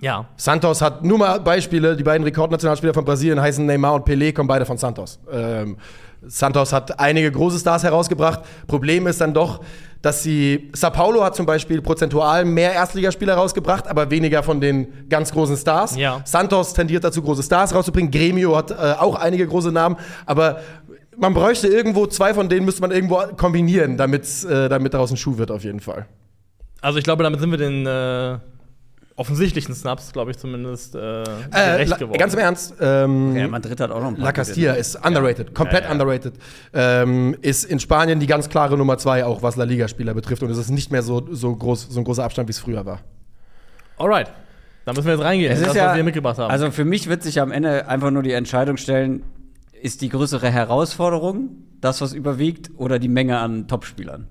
Ja. 0.00 0.26
Santos 0.36 0.82
hat 0.82 1.04
nur 1.04 1.18
mal 1.18 1.40
Beispiele, 1.40 1.96
die 1.96 2.02
beiden 2.02 2.24
Rekordnationalspieler 2.24 2.94
von 2.94 3.04
Brasilien 3.04 3.40
heißen 3.40 3.64
Neymar 3.64 3.94
und 3.94 4.06
Pelé, 4.06 4.32
kommen 4.32 4.48
beide 4.48 4.66
von 4.66 4.76
Santos. 4.76 5.20
Ähm, 5.30 5.76
Santos 6.26 6.72
hat 6.72 6.98
einige 6.98 7.30
große 7.30 7.58
Stars 7.58 7.82
herausgebracht. 7.84 8.40
Problem 8.66 9.06
ist 9.06 9.20
dann 9.20 9.34
doch, 9.34 9.60
dass 10.02 10.22
sie. 10.22 10.70
Sao 10.74 10.90
Paulo 10.90 11.22
hat 11.22 11.36
zum 11.36 11.46
Beispiel 11.46 11.80
prozentual 11.82 12.44
mehr 12.44 12.72
Erstligaspieler 12.72 13.34
rausgebracht, 13.34 13.88
aber 13.88 14.10
weniger 14.10 14.42
von 14.42 14.60
den 14.60 15.08
ganz 15.08 15.32
großen 15.32 15.56
Stars. 15.56 15.96
Ja. 15.96 16.20
Santos 16.24 16.74
tendiert 16.74 17.04
dazu, 17.04 17.22
große 17.22 17.42
Stars 17.42 17.74
rauszubringen. 17.74 18.10
Gremio 18.10 18.56
hat 18.56 18.70
äh, 18.70 18.74
auch 18.98 19.16
einige 19.16 19.46
große 19.46 19.72
Namen, 19.72 19.96
aber 20.26 20.60
man 21.16 21.32
bräuchte 21.32 21.68
irgendwo 21.68 22.06
zwei 22.06 22.34
von 22.34 22.48
denen, 22.48 22.64
müsste 22.64 22.82
man 22.82 22.90
irgendwo 22.90 23.22
kombinieren, 23.36 23.96
damit, 23.96 24.24
äh, 24.44 24.68
damit 24.68 24.94
daraus 24.94 25.10
ein 25.10 25.16
Schuh 25.16 25.38
wird, 25.38 25.50
auf 25.50 25.64
jeden 25.64 25.80
Fall. 25.80 26.06
Also 26.80 26.98
ich 26.98 27.04
glaube, 27.04 27.22
damit 27.22 27.40
sind 27.40 27.50
wir 27.50 27.58
den 27.58 27.86
äh, 27.86 28.38
offensichtlichen 29.16 29.74
Snaps, 29.74 30.12
glaube 30.12 30.32
ich 30.32 30.38
zumindest, 30.38 30.94
äh, 30.96 31.22
Äh, 31.22 31.84
geworden. 31.86 32.18
ganz 32.18 32.34
im 32.34 32.40
Ernst, 32.40 32.74
ähm, 32.80 33.36
Ja, 33.36 33.46
Madrid 33.48 33.80
hat 33.80 33.90
auch 33.90 34.00
noch 34.00 34.08
ein 34.08 34.16
paar 34.16 34.24
La 34.24 34.32
Castilla 34.32 34.72
ne? 34.72 34.78
ist 34.78 34.96
underrated, 35.06 35.54
komplett 35.54 35.82
Ja, 35.84 35.88
ja. 35.88 35.92
underrated. 35.92 36.34
Ähm, 36.72 37.36
ist 37.40 37.64
in 37.64 37.78
Spanien 37.78 38.18
die 38.18 38.26
ganz 38.26 38.48
klare 38.48 38.76
Nummer 38.76 38.98
zwei, 38.98 39.24
auch 39.24 39.42
was 39.42 39.54
La 39.56 39.64
Liga-Spieler 39.64 40.14
betrifft. 40.14 40.42
Und 40.42 40.50
es 40.50 40.58
ist 40.58 40.70
nicht 40.70 40.90
mehr 40.90 41.02
so, 41.02 41.24
so, 41.30 41.54
groß, 41.54 41.88
so 41.90 42.00
ein 42.00 42.04
großer 42.04 42.24
Abstand, 42.24 42.48
wie 42.48 42.52
es 42.52 42.58
früher 42.58 42.84
war. 42.86 43.00
Alright. 43.98 44.32
Da 44.84 44.92
müssen 44.92 45.06
wir 45.06 45.14
jetzt 45.14 45.24
reingehen, 45.24 45.52
Es 45.52 45.60
ist 45.60 45.68
das, 45.68 45.76
ja, 45.76 45.86
was 45.88 45.96
wir 45.96 46.04
mitgebracht 46.04 46.36
haben. 46.38 46.50
Also 46.50 46.70
für 46.70 46.84
mich 46.84 47.08
wird 47.08 47.22
sich 47.22 47.40
am 47.40 47.52
Ende 47.52 47.88
einfach 47.88 48.10
nur 48.10 48.22
die 48.22 48.32
Entscheidung 48.32 48.76
stellen, 48.76 49.22
ist 49.80 50.02
die 50.02 50.08
größere 50.08 50.50
Herausforderung 50.50 51.50
das, 51.80 52.00
was 52.00 52.12
überwiegt, 52.12 52.70
oder 52.76 52.98
die 52.98 53.08
Menge 53.08 53.38
an 53.38 53.68
Topspielern? 53.68 54.26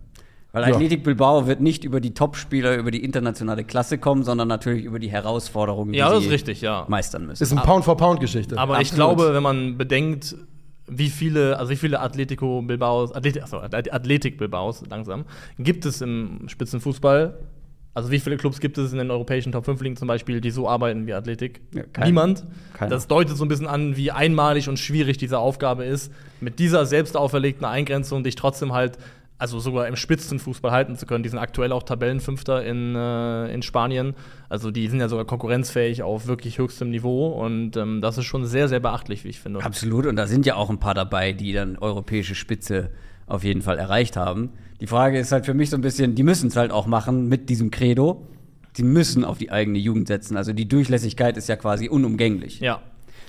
Weil 0.53 0.69
Ja. 0.69 0.75
Athletic 0.75 1.03
Bilbao 1.03 1.48
wird 1.48 1.62
nicht 1.62 1.83
über 1.83 2.00
die 2.00 2.13
Topspieler, 2.13 2.77
über 2.77 2.91
die 2.91 3.03
internationale 3.03 3.63
Klasse 3.63 3.98
kommen, 3.98 4.24
sondern 4.24 4.48
natürlich 4.48 4.86
über 4.86 5.00
die 5.00 5.10
Herausforderungen, 5.10 5.93
die 5.93 5.98
ja, 6.00 6.10
das 6.10 6.19
sie 6.19 6.27
ist 6.27 6.31
richtig, 6.31 6.62
ja. 6.62 6.86
meistern 6.88 7.25
müssen. 7.25 7.41
Ist 7.41 7.51
eine 7.51 7.62
Pound-for-Pound-Geschichte. 7.62 8.55
Aber 8.60 8.79
ich 8.79 8.91
Absolut. 8.91 9.17
glaube, 9.17 9.33
wenn 9.33 9.41
man 9.41 9.79
bedenkt, 9.79 10.36
wie 10.88 11.10
viele, 11.10 11.57
also 11.57 11.72
wie 11.72 11.75
viele 11.75 12.00
Atletico 12.01 12.62
Bilbaos, 12.62 13.13
Athletik, 13.13 13.41
achso, 13.41 13.57
Athletik 13.57 14.38
Bilbaos 14.38 14.83
langsam, 14.88 15.25
gibt 15.57 15.86
es 15.88 16.01
im 16.01 16.41
Spitzenfußball? 16.48 17.36
Also 17.95 18.12
wie 18.12 18.19
viele 18.19 18.38
Clubs 18.38 18.60
gibt 18.60 18.77
es 18.77 18.91
in 18.91 19.00
den 19.00 19.10
europäischen 19.10 19.51
Top 19.51 19.65
5 19.65 19.81
Ligen 19.81 19.95
zum 19.95 20.07
Beispiel, 20.07 20.39
die 20.39 20.51
so 20.51 20.69
arbeiten 20.69 21.07
wie 21.07 21.13
Athletik? 21.13 21.62
Ja, 21.74 21.83
keiner. 21.83 22.07
Niemand. 22.07 22.45
Keiner. 22.74 22.91
Das 22.91 23.07
deutet 23.07 23.38
so 23.38 23.45
ein 23.45 23.48
bisschen 23.48 23.67
an, 23.67 23.98
wie 23.98 24.12
einmalig 24.12 24.69
und 24.69 24.77
schwierig 24.77 25.17
diese 25.17 25.39
Aufgabe 25.39 25.83
ist, 25.86 26.12
mit 26.41 26.60
dieser 26.60 26.86
selbst 26.86 27.17
auferlegten 27.17 27.65
Eingrenzung 27.65 28.24
dich 28.24 28.36
trotzdem 28.36 28.74
halt, 28.74 29.00
also 29.43 29.59
sogar 29.59 29.89
im 29.89 29.97
Spitzenfußball 29.97 30.71
halten 30.71 30.95
zu 30.95 31.05
können. 31.05 31.21
Die 31.21 31.29
sind 31.29 31.38
aktuell 31.38 31.73
auch 31.73 31.83
Tabellenfünfter 31.83 32.63
in, 32.63 32.95
äh, 32.95 33.53
in 33.53 33.62
Spanien. 33.62 34.15
Also 34.47 34.71
die 34.71 34.88
sind 34.88 35.01
ja 35.01 35.09
sogar 35.09 35.25
konkurrenzfähig 35.25 36.01
auf 36.01 36.27
wirklich 36.27 36.59
höchstem 36.59 36.91
Niveau 36.91 37.27
und 37.27 37.75
ähm, 37.75 38.00
das 38.00 38.17
ist 38.17 38.23
schon 38.23 38.45
sehr, 38.45 38.69
sehr 38.69 38.79
beachtlich, 38.79 39.25
wie 39.25 39.27
ich 39.27 39.41
finde. 39.41 39.62
Absolut, 39.62 40.05
und 40.05 40.15
da 40.15 40.27
sind 40.27 40.45
ja 40.45 40.55
auch 40.55 40.69
ein 40.69 40.79
paar 40.79 40.93
dabei, 40.93 41.33
die 41.33 41.51
dann 41.51 41.77
europäische 41.77 42.35
Spitze 42.35 42.91
auf 43.27 43.43
jeden 43.43 43.62
Fall 43.62 43.77
erreicht 43.77 44.15
haben. 44.15 44.51
Die 44.79 44.88
Frage 44.88 45.19
ist 45.19 45.33
halt 45.33 45.45
für 45.45 45.53
mich 45.53 45.69
so 45.69 45.75
ein 45.75 45.81
bisschen, 45.81 46.15
die 46.15 46.23
müssen 46.23 46.47
es 46.47 46.55
halt 46.55 46.71
auch 46.71 46.88
machen 46.88 47.27
mit 47.27 47.50
diesem 47.50 47.69
Credo. 47.69 48.25
Die 48.77 48.83
müssen 48.83 49.25
auf 49.25 49.39
die 49.39 49.51
eigene 49.51 49.77
Jugend 49.77 50.07
setzen. 50.07 50.38
Also 50.38 50.53
die 50.53 50.69
Durchlässigkeit 50.69 51.35
ist 51.35 51.50
ja 51.50 51.57
quasi 51.57 51.89
unumgänglich. 51.89 52.62
Ja. 52.62 52.79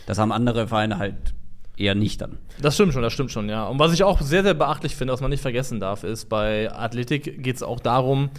Das 0.07 0.19
haben 0.19 0.31
andere 0.31 0.69
Vereine 0.69 0.99
halt 0.99 1.35
eher 1.77 1.95
nicht 1.95 2.21
dann. 2.21 2.39
Das 2.61 2.75
stimmt 2.75 2.93
schon, 2.93 3.03
das 3.03 3.13
stimmt 3.13 3.31
schon, 3.31 3.49
ja. 3.49 3.67
Und 3.67 3.79
was 3.79 3.93
ich 3.93 4.05
auch 4.05 4.21
sehr, 4.21 4.43
sehr 4.43 4.55
beachtlich 4.55 4.95
finde, 4.97 5.13
was 5.13 5.21
man 5.21 5.31
nicht 5.31 5.41
vergessen 5.43 5.81
darf, 5.81 6.05
ist, 6.05 6.29
bei 6.29 6.73
Athletik 6.73 7.43
geht 7.43 7.57
es 7.57 7.63
auch 7.63 7.81
darum, 7.81 8.31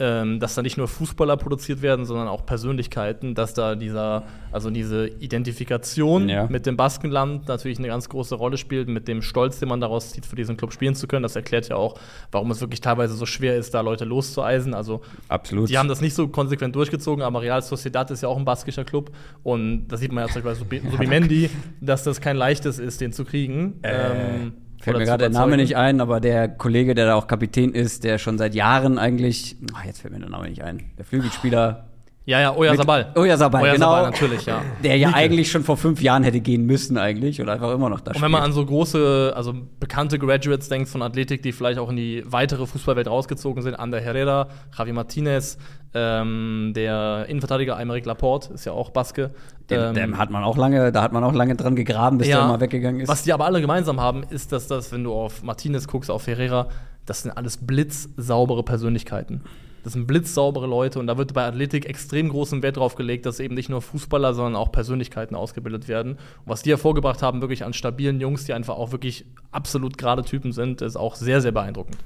ähm, 0.00 0.40
dass 0.40 0.54
da 0.54 0.62
nicht 0.62 0.76
nur 0.78 0.88
Fußballer 0.88 1.36
produziert 1.36 1.82
werden, 1.82 2.04
sondern 2.06 2.26
auch 2.26 2.44
Persönlichkeiten, 2.46 3.34
dass 3.34 3.54
da 3.54 3.74
dieser, 3.74 4.24
also 4.50 4.70
diese 4.70 5.06
Identifikation 5.06 6.28
Ja. 6.28 6.46
mit 6.48 6.64
dem 6.66 6.76
Baskenland 6.76 7.46
natürlich 7.48 7.78
eine 7.78 7.88
ganz 7.88 8.08
große 8.08 8.34
Rolle 8.34 8.56
spielt, 8.56 8.88
mit 8.88 9.06
dem 9.08 9.20
Stolz, 9.22 9.58
den 9.60 9.68
man 9.68 9.80
daraus 9.80 10.10
zieht, 10.12 10.24
für 10.26 10.36
diesen 10.36 10.56
Club 10.56 10.72
spielen 10.72 10.94
zu 10.94 11.06
können. 11.06 11.22
Das 11.22 11.36
erklärt 11.36 11.68
ja 11.68 11.76
auch, 11.76 11.94
warum 12.32 12.50
es 12.50 12.60
wirklich 12.60 12.80
teilweise 12.80 13.14
so 13.14 13.26
schwer 13.26 13.56
ist, 13.56 13.74
da 13.74 13.82
Leute 13.82 14.04
loszueisen. 14.06 14.72
Also 14.74 15.02
Absolut. 15.28 15.68
die 15.68 15.76
haben 15.78 15.88
das 15.88 16.00
nicht 16.00 16.14
so 16.14 16.28
konsequent 16.28 16.74
durchgezogen, 16.74 17.22
aber 17.22 17.42
Real 17.42 17.60
Sociedad 17.62 18.10
ist 18.10 18.22
ja 18.22 18.28
auch 18.28 18.38
ein 18.38 18.44
baskischer 18.44 18.84
Club 18.84 19.10
und 19.42 19.86
da 19.88 19.96
sieht 19.98 20.12
man 20.12 20.26
ja 20.26 20.32
zum 20.32 20.42
Beispiel 20.42 20.78
bei 20.78 20.78
Subi- 20.80 20.90
Subimendi, 20.90 21.50
dass 21.80 22.04
das 22.04 22.20
kein 22.20 22.36
leichtes 22.36 22.78
ist, 22.78 23.00
den 23.00 23.12
zu 23.12 23.24
kriegen. 23.24 23.80
ähm, 23.82 24.52
Fällt 24.80 24.96
mir 24.96 25.04
gerade 25.04 25.28
der 25.28 25.30
Name 25.30 25.56
nicht 25.58 25.76
ein, 25.76 26.00
aber 26.00 26.20
der 26.20 26.48
Kollege, 26.48 26.94
der 26.94 27.06
da 27.06 27.14
auch 27.14 27.26
Kapitän 27.26 27.72
ist, 27.74 28.02
der 28.02 28.16
schon 28.18 28.38
seit 28.38 28.54
Jahren 28.54 28.98
eigentlich, 28.98 29.56
ach, 29.74 29.84
jetzt 29.84 30.00
fällt 30.00 30.14
mir 30.14 30.20
der 30.20 30.30
Name 30.30 30.48
nicht 30.48 30.62
ein, 30.62 30.90
der 30.96 31.04
Flügelspieler, 31.04 31.89
Ja, 32.26 32.40
ja, 32.40 32.54
Oya 32.54 32.76
Sabal. 32.76 33.12
Oya 33.16 33.36
Sabal, 33.36 33.62
Oya 33.62 33.72
genau. 33.72 33.86
Sabal, 33.86 34.10
natürlich, 34.10 34.46
ja. 34.46 34.62
der 34.84 34.96
ja 34.98 35.10
eigentlich 35.14 35.50
schon 35.50 35.64
vor 35.64 35.76
fünf 35.76 36.02
Jahren 36.02 36.22
hätte 36.22 36.40
gehen 36.40 36.66
müssen 36.66 36.98
eigentlich 36.98 37.40
oder 37.40 37.54
einfach 37.54 37.72
immer 37.72 37.88
noch 37.88 38.00
da 38.00 38.12
Und 38.12 38.20
wenn 38.20 38.30
man 38.30 38.42
an 38.42 38.52
so 38.52 38.64
große, 38.64 39.32
also 39.34 39.54
bekannte 39.80 40.18
Graduates 40.18 40.68
denkt 40.68 40.88
von 40.90 41.02
Athletik, 41.02 41.42
die 41.42 41.52
vielleicht 41.52 41.78
auch 41.78 41.88
in 41.88 41.96
die 41.96 42.22
weitere 42.26 42.66
Fußballwelt 42.66 43.08
rausgezogen 43.08 43.62
sind, 43.62 43.74
Ander 43.74 44.00
Herrera, 44.00 44.48
Javi 44.76 44.92
Martinez, 44.92 45.56
ähm, 45.94 46.72
der 46.76 47.24
Innenverteidiger 47.28 47.76
Aymeric 47.76 48.04
Laporte 48.04 48.52
ist 48.52 48.64
ja 48.64 48.72
auch 48.72 48.90
Baske. 48.90 49.30
dem, 49.70 49.80
Ähm, 49.80 49.94
dem 49.94 50.18
hat 50.18 50.30
man 50.30 50.44
auch 50.44 50.56
lange, 50.56 50.92
da 50.92 51.02
hat 51.02 51.12
man 51.12 51.24
auch 51.24 51.32
lange 51.32 51.56
dran 51.56 51.74
gegraben, 51.74 52.18
bis 52.18 52.28
der 52.28 52.44
mal 52.44 52.60
weggegangen 52.60 53.00
ist. 53.00 53.08
Was 53.08 53.22
die 53.22 53.32
aber 53.32 53.46
alle 53.46 53.60
gemeinsam 53.60 53.98
haben, 53.98 54.22
ist, 54.24 54.52
dass 54.52 54.68
das, 54.68 54.92
wenn 54.92 55.02
du 55.02 55.12
auf 55.12 55.42
Martinez 55.42 55.88
guckst, 55.88 56.10
auf 56.10 56.22
Ferreira, 56.22 56.68
das 57.06 57.22
sind 57.22 57.32
alles 57.32 57.56
blitzsaubere 57.56 58.62
Persönlichkeiten. 58.62 59.42
Das 59.82 59.94
sind 59.94 60.06
blitzsaubere 60.06 60.66
Leute 60.66 60.98
und 60.98 61.06
da 61.06 61.16
wird 61.16 61.34
bei 61.34 61.44
Athletik 61.44 61.86
extrem 61.86 62.28
großen 62.28 62.62
Wert 62.62 62.76
drauf 62.76 62.94
gelegt, 62.94 63.26
dass 63.26 63.40
eben 63.40 63.54
nicht 63.54 63.68
nur 63.68 63.82
Fußballer, 63.82 64.34
sondern 64.34 64.56
auch 64.56 64.72
Persönlichkeiten 64.72 65.34
ausgebildet 65.34 65.88
werden. 65.88 66.12
Und 66.12 66.18
was 66.46 66.62
die 66.62 66.70
hervorgebracht 66.70 67.22
haben, 67.22 67.40
wirklich 67.40 67.64
an 67.64 67.72
stabilen 67.72 68.20
Jungs, 68.20 68.44
die 68.44 68.52
einfach 68.52 68.76
auch 68.76 68.92
wirklich 68.92 69.24
absolut 69.50 69.98
gerade 69.98 70.22
Typen 70.22 70.52
sind, 70.52 70.82
ist 70.82 70.96
auch 70.96 71.14
sehr, 71.14 71.40
sehr 71.40 71.52
beeindruckend. 71.52 71.96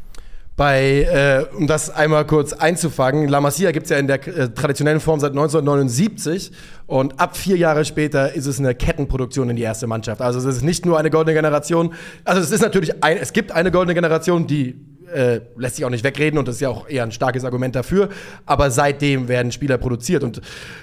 Bei, 0.57 1.02
äh, 1.50 1.57
um 1.57 1.66
das 1.66 1.90
einmal 1.90 2.25
kurz 2.26 2.52
einzufangen, 2.52 3.26
La 3.26 3.40
Masia 3.40 3.73
gibt 3.73 3.85
es 3.85 3.90
ja 3.90 3.97
in 3.97 4.07
der 4.07 4.25
äh, 4.28 4.50
traditionellen 4.50 5.00
Form 5.00 5.19
seit 5.19 5.33
1979 5.33 6.52
und 6.87 7.19
ab 7.19 7.37
vier 7.37 7.57
Jahre 7.57 7.85
später 7.85 8.35
ist 8.35 8.47
es 8.47 8.61
eine 8.61 8.73
Kettenproduktion 8.76 9.50
in 9.50 9.57
die 9.57 9.62
erste 9.62 9.88
Mannschaft. 9.88 10.21
Also 10.21 10.38
es 10.38 10.45
ist 10.45 10.62
nicht 10.62 10.87
nur 10.87 10.97
eine 10.97 11.11
goldene 11.11 11.35
Generation, 11.35 11.93
also 12.25 12.40
es 12.40 12.52
ist 12.52 12.61
natürlich, 12.61 13.02
ein, 13.02 13.16
es 13.16 13.33
gibt 13.33 13.50
eine 13.50 13.73
goldene 13.73 13.95
Generation, 13.95 14.47
die 14.47 14.76
äh, 15.14 15.40
lässt 15.56 15.76
sich 15.76 15.85
auch 15.85 15.90
nicht 15.90 16.04
wegreden 16.04 16.38
und 16.38 16.49
das 16.49 16.56
ist 16.56 16.61
ja 16.61 16.68
auch 16.68 16.88
eher 16.88 17.04
ein 17.04 17.12
starkes 17.12 17.44
Argument 17.44 17.75
dafür, 17.75 18.09
aber 18.47 18.71
seitdem 18.71 19.28
werden 19.28 19.52
Spieler 19.52 19.78
produziert 19.78 20.25
und 20.25 20.40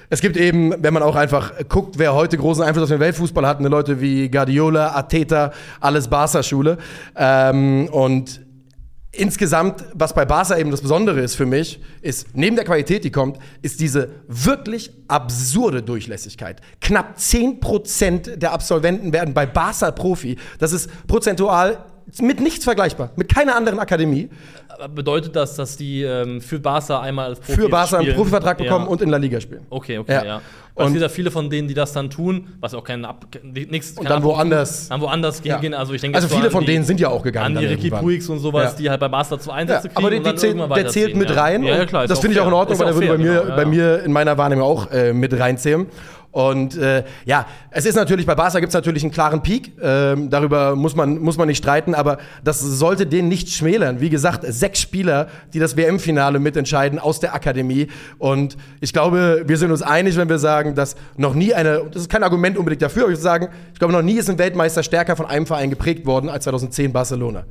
es 0.09 0.21
gibt 0.21 0.37
eben, 0.37 0.73
wenn 0.81 0.93
man 0.93 1.03
auch 1.03 1.15
einfach 1.15 1.53
guckt, 1.69 1.99
wer 1.99 2.13
heute 2.13 2.37
großen 2.37 2.63
Einfluss 2.63 2.83
auf 2.83 2.89
den 2.89 2.99
Weltfußball 2.99 3.45
hat, 3.45 3.59
eine 3.59 3.69
Leute 3.69 4.01
wie 4.01 4.29
Guardiola, 4.29 4.95
Ateta, 4.95 5.51
alles 5.79 6.07
Barca-Schule 6.07 6.77
ähm, 7.15 7.87
und 7.91 8.41
Insgesamt, 9.13 9.83
was 9.93 10.13
bei 10.13 10.23
Barca 10.23 10.57
eben 10.57 10.71
das 10.71 10.79
Besondere 10.79 11.19
ist 11.19 11.35
für 11.35 11.45
mich, 11.45 11.81
ist, 12.01 12.27
neben 12.33 12.55
der 12.55 12.63
Qualität, 12.63 13.03
die 13.03 13.11
kommt, 13.11 13.39
ist 13.61 13.81
diese 13.81 14.07
wirklich 14.29 14.89
absurde 15.09 15.83
Durchlässigkeit. 15.83 16.61
Knapp 16.79 17.17
10% 17.17 18.37
der 18.37 18.53
Absolventen 18.53 19.11
werden 19.11 19.33
bei 19.33 19.45
Barca 19.45 19.91
Profi. 19.91 20.37
Das 20.59 20.71
ist 20.71 20.89
prozentual 21.07 21.83
mit 22.19 22.39
nichts 22.41 22.65
vergleichbar, 22.65 23.11
mit 23.15 23.33
keiner 23.33 23.55
anderen 23.55 23.79
Akademie. 23.79 24.29
Bedeutet 24.87 25.35
das, 25.35 25.55
dass 25.55 25.77
die 25.77 26.03
ähm, 26.03 26.41
für 26.41 26.59
Barca 26.59 26.99
einmal 27.01 27.29
als 27.29 27.39
Profi 27.39 27.61
Für 27.61 27.69
Barca 27.69 27.97
einen 27.97 28.05
spielen? 28.05 28.15
Profivertrag 28.17 28.57
bekommen 28.57 28.85
ja. 28.85 28.91
und 28.91 29.01
in 29.01 29.09
La 29.09 29.17
Liga 29.17 29.39
spielen. 29.39 29.65
Okay, 29.69 29.97
okay, 29.99 30.13
Ja. 30.13 30.23
ja. 30.25 30.41
Und 30.73 30.83
es 30.83 30.87
Und- 30.87 30.93
gibt 30.93 31.01
ja 31.03 31.09
viele 31.09 31.31
von 31.31 31.49
denen, 31.49 31.67
die 31.67 31.73
das 31.73 31.91
dann 31.91 32.09
tun, 32.09 32.47
was 32.61 32.73
auch 32.73 32.83
kein 32.83 33.03
Ab 33.03 33.25
nichts 33.43 33.91
Und 33.97 34.09
dann 34.09 34.23
woanders. 34.23 34.87
dann 34.87 35.01
woanders 35.01 35.41
Ja. 35.43 35.57
gehen. 35.57 35.73
Also 35.73 35.93
ich 35.93 35.99
denke, 36.01 36.15
Also 36.15 36.25
jetzt 36.27 36.31
so 36.31 36.35
viele 36.37 36.47
an 36.47 36.51
von 36.53 36.61
die- 36.61 36.71
denen 36.71 36.85
sind 36.85 36.99
ja 36.99 37.09
auch 37.09 37.21
gegangen 37.23 37.57
An 37.57 37.61
die 37.61 37.65
dann 37.67 37.73
Ricky 37.75 37.87
irgendwann. 37.87 38.03
Puigs 38.05 38.29
und 38.29 38.39
sowas, 38.39 38.71
Ja. 38.71 38.77
die 38.79 38.89
halt 38.89 38.99
bei 39.01 39.09
Barca 39.09 39.37
zu 39.37 39.49
Ja, 39.49 39.55
Einsätze 39.57 39.89
kriegen. 39.89 39.97
aber 39.97 40.09
die, 40.11 40.17
und 40.17 40.23
die 40.23 40.29
dann 40.29 40.37
zählt, 40.37 40.55
irgendwann 40.55 40.75
der 40.83 40.87
zählt 40.87 41.05
weiterziehen, 41.07 41.19
mit 41.19 41.29
ja. 41.29 41.41
rein. 41.41 41.63
Ja, 41.63 41.77
ja, 41.77 41.85
klar. 41.85 42.03
ist 42.05 42.09
das 42.09 42.19
finde 42.19 42.35
ich 42.35 42.41
auch 42.41 42.47
in. 42.47 42.53
Ordnung, 42.53 42.73
Ist 42.73 42.79
weil 42.79 42.87
der 42.87 42.95
würde 42.95 43.07
bei 43.09 43.17
mir, 43.17 43.41
genau, 43.43 43.55
bei 43.55 43.61
ja. 43.63 43.67
mir 43.67 44.03
in 44.03 44.11
meiner 44.13 44.37
Wahrnehmung 44.37 44.63
auch 44.65 44.89
äh, 44.91 45.11
mit 45.13 45.37
reinzählen. 45.37 45.87
Und 46.33 46.77
äh, 46.77 47.03
ja, 47.25 47.45
es 47.71 47.85
ist 47.85 47.95
natürlich, 47.95 48.25
bei 48.25 48.35
Barca 48.35 48.59
gibt 48.61 48.69
es 48.69 48.73
natürlich 48.73 49.03
einen 49.03 49.11
klaren 49.11 49.43
Peak. 49.43 49.73
Ähm, 49.81 50.29
darüber 50.29 50.77
muss 50.77 50.95
man, 50.95 51.17
muss 51.19 51.35
man 51.37 51.49
nicht 51.49 51.57
streiten, 51.57 51.93
aber 51.93 52.19
das 52.41 52.61
sollte 52.61 53.05
den 53.05 53.27
nicht 53.27 53.49
schmälern. 53.49 53.99
Wie 53.99 54.09
gesagt, 54.09 54.45
sechs 54.47 54.70
Spieler, 54.77 55.27
die 55.53 55.59
das 55.59 55.77
WM-Finale 55.77 56.39
mitentscheiden 56.39 56.99
aus 56.99 57.19
der 57.19 57.33
Akademie. 57.33 57.87
Und 58.17 58.57
ich 58.79 58.93
glaube, 58.93 59.43
wir 59.45 59.57
sind 59.57 59.71
uns 59.71 59.81
einig, 59.81 60.17
wenn 60.17 60.29
wir 60.29 60.39
sagen, 60.39 60.75
dass 60.75 60.95
noch 61.17 61.33
nie 61.33 61.53
eine, 61.53 61.83
das 61.91 62.03
ist 62.03 62.09
kein 62.09 62.23
Argument 62.23 62.57
unbedingt 62.57 62.81
dafür, 62.81 63.03
aber 63.03 63.11
ich 63.11 63.17
würde 63.17 63.23
sagen, 63.23 63.49
ich 63.73 63.79
glaube, 63.79 63.93
noch 63.93 64.01
nie 64.01 64.13
ist 64.13 64.29
ein 64.29 64.37
Weltmeister 64.37 64.83
stärker 64.83 65.15
von 65.15 65.25
einem 65.25 65.45
Verein 65.45 65.69
geprägt 65.69 66.05
worden 66.05 66.29
als 66.29 66.43
2010 66.43 66.93
Barcelona. 66.93 67.45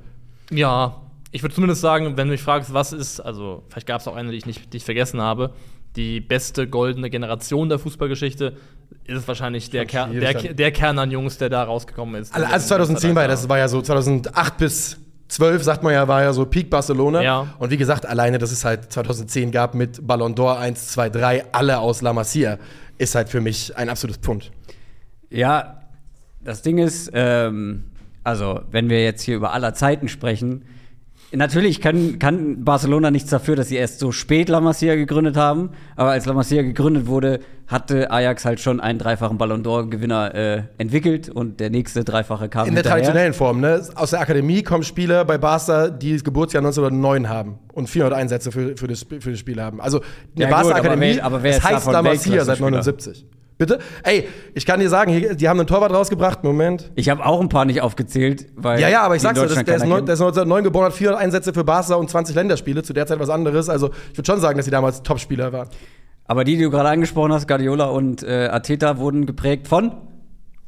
Ja, 0.51 1.01
ich 1.33 1.43
würde 1.43 1.55
zumindest 1.55 1.81
sagen, 1.81 2.17
wenn 2.17 2.27
du 2.27 2.33
mich 2.33 2.43
fragst, 2.43 2.75
was 2.75 2.93
ist, 2.93 3.21
also 3.21 3.63
vielleicht 3.69 3.87
gab 3.87 4.01
es 4.01 4.09
auch 4.09 4.17
eine, 4.17 4.31
die 4.31 4.39
ich 4.39 4.47
nicht 4.47 4.73
die 4.73 4.79
ich 4.79 4.85
vergessen 4.85 5.21
habe, 5.21 5.53
die 5.97 6.21
beste 6.21 6.69
goldene 6.69 7.11
Generation 7.11 7.69
der 7.69 7.79
Fußballgeschichte, 7.79 8.57
ist 9.05 9.19
es 9.19 9.29
wahrscheinlich 9.29 9.71
der, 9.71 9.87
Ker 9.87 10.09
der, 10.09 10.35
der 10.35 10.73
Kern 10.73 10.99
an 10.99 11.11
Jungs, 11.11 11.39
der 11.39 11.49
da 11.49 11.65
rausgekommen 11.65 12.21
ist. 12.21 12.35
Also 12.35 12.69
2010 12.69 13.15
war 13.15 13.23
ja, 13.23 13.29
das 13.29 13.49
war 13.49 13.59
ja 13.59 13.69
so 13.69 13.81
2008 13.81 14.57
bis 14.57 14.99
2012, 15.31 15.63
sagt 15.63 15.83
man 15.85 15.93
ja, 15.93 16.09
war 16.09 16.23
ja 16.23 16.33
so 16.33 16.45
Peak 16.45 16.71
Barcelona. 16.71 17.23
Ja. 17.23 17.55
Und 17.59 17.71
wie 17.71 17.77
gesagt, 17.77 18.05
alleine, 18.05 18.39
dass 18.39 18.51
es 18.51 18.65
halt 18.65 18.93
2010 18.93 19.53
gab 19.53 19.75
mit 19.75 20.07
Ballon 20.07 20.35
d'Or 20.35 20.59
1, 20.59 20.89
2, 20.89 21.11
3, 21.11 21.45
alle 21.53 21.79
aus 21.79 22.03
La 22.03 22.13
Masia, 22.13 22.59
ist 22.99 23.15
halt 23.15 23.29
für 23.29 23.41
mich 23.41 23.77
ein 23.77 23.89
absolutes 23.89 24.21
Pfund. 24.21 24.51
Ja, 25.31 25.83
das 26.41 26.63
Ding 26.63 26.79
ist, 26.79 27.11
ähm, 27.15 27.85
also 28.25 28.61
wenn 28.71 28.91
wir 28.91 29.05
jetzt 29.05 29.23
hier 29.23 29.37
über 29.37 29.53
aller 29.53 29.73
Zeiten 29.75 30.09
sprechen, 30.09 30.65
natürlich 31.33 31.81
kann, 31.81 32.19
kann 32.19 32.65
Barcelona 32.65 33.11
nichts 33.11 33.31
dafür, 33.31 33.57
dass 33.57 33.69
sie 33.69 33.77
erst 33.77 33.99
so 34.01 34.13
spät 34.13 34.49
La 34.49 34.61
Masia 34.61 34.95
gegründet 34.97 35.37
haben, 35.37 35.71
aber 35.97 36.11
als 36.11 36.27
La 36.27 36.33
Masia 36.35 36.63
gegründet 36.63 37.07
wurde, 37.07 37.41
hatte 37.67 38.11
Ajax 38.11 38.45
halt 38.45 38.59
schon 38.59 38.81
einen 38.81 38.99
dreifachen 38.99 39.39
Ballon 39.39 39.63
d'Or-Gewinner 39.65 40.35
äh, 40.35 40.63
entwickelt 40.79 41.29
und 41.29 41.61
der 41.61 41.71
nächste 41.71 42.03
dreifache 42.03 42.49
kam 42.49 42.67
In 42.67 42.75
der 42.75 42.83
hinterher. 42.83 42.97
traditionellen 42.99 43.33
Form, 43.33 43.61
ne? 43.61 43.81
Aus 43.95 44.11
der 44.11 44.21
Akademie 44.21 44.63
kommen 44.65 44.83
Spieler 44.83 45.25
bei 45.25 45.39
Barca, 45.39 45.89
die 45.89 46.13
das 46.15 46.25
Geburtsjahr 46.25 46.63
1909 46.63 47.29
haben 47.29 47.59
und 47.73 47.89
400 47.89 48.19
Einsätze 48.19 48.51
für, 48.51 48.77
für, 48.77 48.89
das, 48.89 49.07
für 49.21 49.31
das 49.31 49.39
Spiel 49.39 49.63
haben. 49.63 49.81
Also, 49.81 50.01
die 50.37 50.43
Ja, 50.43 50.49
gut, 50.49 50.57
Barca 50.57 50.69
aber 50.71 50.79
Akademie, 50.81 51.17
wer- 51.17 51.25
aber 51.25 51.43
wer 51.45 51.51
es 51.53 51.59
ist 51.59 51.65
heißt 51.65 51.87
La 51.87 52.03
Masia 52.03 52.45
seit 52.45 52.61
Weltklasse-Spieler? 52.61 52.71
79. 52.71 53.27
Bitte? 53.61 53.79
Ey, 54.05 54.27
ich 54.55 54.65
kann 54.65 54.81
dir 54.81 54.89
sagen, 54.89 55.13
hier, 55.13 55.35
die 55.35 55.47
haben 55.47 55.61
einen 55.61 55.67
Torwart 55.67 55.93
rausgebracht. 55.93 56.43
Moment. 56.45 56.91
Ich 56.95 57.11
habe 57.11 57.27
auch 57.27 57.43
ein 57.43 57.51
paar 57.51 57.67
nicht 57.67 57.83
aufgezählt, 57.83 58.47
weil 58.57 58.81
Ja, 58.81 58.89
ja, 58.89 59.03
aber 59.03 59.17
ich 59.17 59.21
sag's 59.23 59.39
dir, 59.39 59.45
das, 59.47 59.53
der, 59.53 59.61
ist 59.61 59.67
keiner 59.83 59.85
neun, 59.85 59.97
kennt. 59.99 60.09
der 60.09 60.15
ist 60.15 60.21
1909 60.23 60.65
geboren, 60.65 60.87
hat 60.87 60.95
400 60.95 61.23
Einsätze 61.23 61.53
für 61.53 61.63
Barca 61.63 61.95
und 61.97 62.09
20 62.09 62.35
Länderspiele. 62.35 62.83
Zu 62.83 62.95
der 62.95 63.07
Zeit 63.07 63.21
was 63.21 63.29
anderes. 63.29 63.69
Also, 63.69 63.91
ich 64.13 64.17
würde 64.17 64.27
schon 64.33 64.41
sagen, 64.41 64.57
dass 64.57 64.65
sie 64.65 64.71
damals 64.71 65.03
Topspieler 65.03 65.53
waren. 65.53 65.69
Aber 66.25 66.45
die, 66.45 66.57
die 66.57 66.63
du 66.63 66.71
gerade 66.71 66.89
angesprochen 66.89 67.35
hast, 67.35 67.47
Guardiola 67.47 67.85
und 67.85 68.23
äh, 68.23 68.49
Arteta, 68.51 68.97
wurden 68.97 69.27
geprägt 69.27 69.69
von 69.69 69.93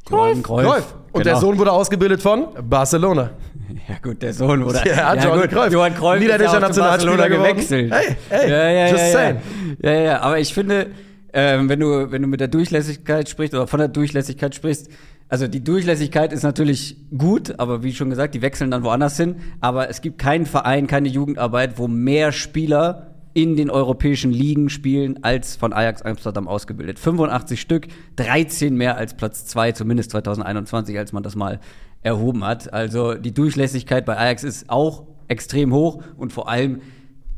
Cruyff. 0.04 0.42
Cruyff. 0.42 0.94
Und 1.12 1.24
der 1.24 1.32
Genau. 1.34 1.46
Sohn 1.46 1.58
wurde 1.58 1.72
ausgebildet 1.72 2.20
von 2.20 2.48
Barcelona. 2.62 3.30
Ja 3.88 3.94
gut, 4.02 4.20
der 4.20 4.34
Sohn 4.34 4.62
oder 4.62 4.86
Ja, 4.86 5.14
Johann 5.14 5.40
gut, 5.40 5.50
Cruyff. 5.50 5.72
Johann 5.72 5.94
Cruyff 5.94 6.20
Niederländischer 6.20 6.60
ja 6.60 6.68
Nationalspieler 6.68 7.28
gewechselt. 7.30 7.90
Hey, 7.90 8.16
hey, 8.28 8.50
ja, 8.50 8.70
ja, 8.70 8.86
just 8.88 8.98
ja, 8.98 9.06
ja. 9.06 9.12
saying. 9.12 9.36
ja, 9.82 9.90
ja, 9.92 10.20
aber 10.20 10.38
ich 10.40 10.52
finde, 10.52 10.88
ähm, 11.32 11.68
wenn 11.68 11.80
du 11.80 12.10
wenn 12.10 12.22
du 12.22 12.28
mit 12.28 12.40
der 12.40 12.48
Durchlässigkeit 12.48 13.28
sprichst 13.28 13.54
oder 13.54 13.66
von 13.66 13.78
der 13.78 13.88
Durchlässigkeit 13.88 14.54
sprichst, 14.54 14.90
also 15.32 15.48
die 15.48 15.64
Durchlässigkeit 15.64 16.30
ist 16.30 16.42
natürlich 16.42 16.96
gut, 17.16 17.58
aber 17.58 17.82
wie 17.82 17.94
schon 17.94 18.10
gesagt, 18.10 18.34
die 18.34 18.42
wechseln 18.42 18.70
dann 18.70 18.84
woanders 18.84 19.16
hin. 19.16 19.36
Aber 19.60 19.88
es 19.88 20.02
gibt 20.02 20.18
keinen 20.18 20.44
Verein, 20.44 20.86
keine 20.86 21.08
Jugendarbeit, 21.08 21.78
wo 21.78 21.88
mehr 21.88 22.32
Spieler 22.32 23.14
in 23.32 23.56
den 23.56 23.70
europäischen 23.70 24.30
Ligen 24.30 24.68
spielen 24.68 25.24
als 25.24 25.56
von 25.56 25.72
Ajax 25.72 26.02
Amsterdam 26.02 26.48
ausgebildet. 26.48 26.98
85 26.98 27.60
Stück, 27.60 27.88
13 28.16 28.76
mehr 28.76 28.98
als 28.98 29.14
Platz 29.14 29.46
2, 29.46 29.72
zumindest 29.72 30.10
2021, 30.10 30.98
als 30.98 31.14
man 31.14 31.22
das 31.22 31.34
mal 31.34 31.60
erhoben 32.02 32.44
hat. 32.44 32.70
Also 32.70 33.14
die 33.14 33.32
Durchlässigkeit 33.32 34.04
bei 34.04 34.18
Ajax 34.18 34.44
ist 34.44 34.68
auch 34.68 35.06
extrem 35.28 35.72
hoch 35.72 36.02
und 36.18 36.34
vor 36.34 36.50
allem 36.50 36.82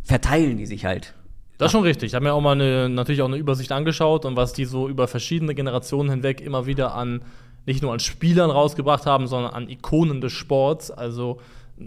verteilen 0.03 0.59
die 0.59 0.67
sich 0.67 0.85
halt. 0.85 1.15
Das 1.59 1.67
ist 1.67 1.73
schon 1.73 1.83
richtig. 1.85 2.09
Ich 2.09 2.15
habe 2.15 2.25
mir 2.25 2.33
auch 2.33 2.41
mal 2.41 2.53
eine, 2.53 2.89
natürlich 2.89 3.23
auch 3.23 3.29
eine 3.29 3.37
Übersicht 3.37 3.71
angeschaut 3.73 4.25
und 4.25 4.37
was 4.37 4.53
die 4.53 4.65
so 4.65 4.89
über 4.89 5.07
verschiedene 5.09 5.55
Generationen 5.55 6.11
hinweg 6.11 6.41
immer 6.41 6.67
wieder 6.67 6.95
an, 6.95 7.23
nicht 7.67 7.83
nur 7.83 7.93
an 7.93 8.01
Spielern 8.01 8.51
rausgebracht 8.51 9.07
haben, 9.07 9.27
sondern 9.27 9.53
an 9.55 9.69
Ikonen 9.69 10.21
des 10.21 10.33
Sports. 10.33 10.91
Also 10.91 11.39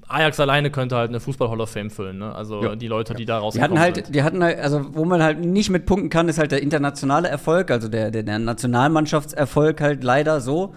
Ajax 0.08 0.40
alleine 0.40 0.70
könnte 0.72 0.96
halt 0.96 1.10
eine 1.10 1.20
Fußball 1.20 1.50
Hall 1.50 1.62
of 1.62 1.70
Fame 1.70 1.90
füllen. 1.90 2.18
Ne? 2.18 2.34
Also 2.34 2.62
Ja. 2.64 2.76
die 2.76 2.88
Leute, 2.88 3.14
die 3.14 3.26
da 3.26 3.38
Die 3.38 3.44
rausgekommen 3.44 3.80
hatten 3.80 3.96
sind. 3.96 4.06
halt, 4.06 4.16
die 4.16 4.24
hatten 4.24 4.44
halt, 4.44 4.60
also 4.60 4.86
wo 4.94 5.06
man 5.06 5.22
halt 5.22 5.40
nicht 5.40 5.70
mit 5.70 5.86
punkten 5.86 6.10
kann, 6.10 6.28
ist 6.30 6.40
halt 6.40 6.52
der 6.52 6.62
internationale 6.62 7.28
Erfolg, 7.28 7.70
also 7.72 7.88
der, 7.90 8.10
der, 8.12 8.24
der 8.24 8.40
Nationalmannschaftserfolg 8.40 9.82
halt 9.82 10.04
leider 10.04 10.42
so. 10.42 10.74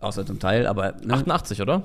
Außer 0.00 0.26
zum 0.26 0.38
Teil, 0.38 0.66
aber. 0.66 0.94
Ne? 1.04 1.14
88, 1.14 1.62
oder? 1.62 1.82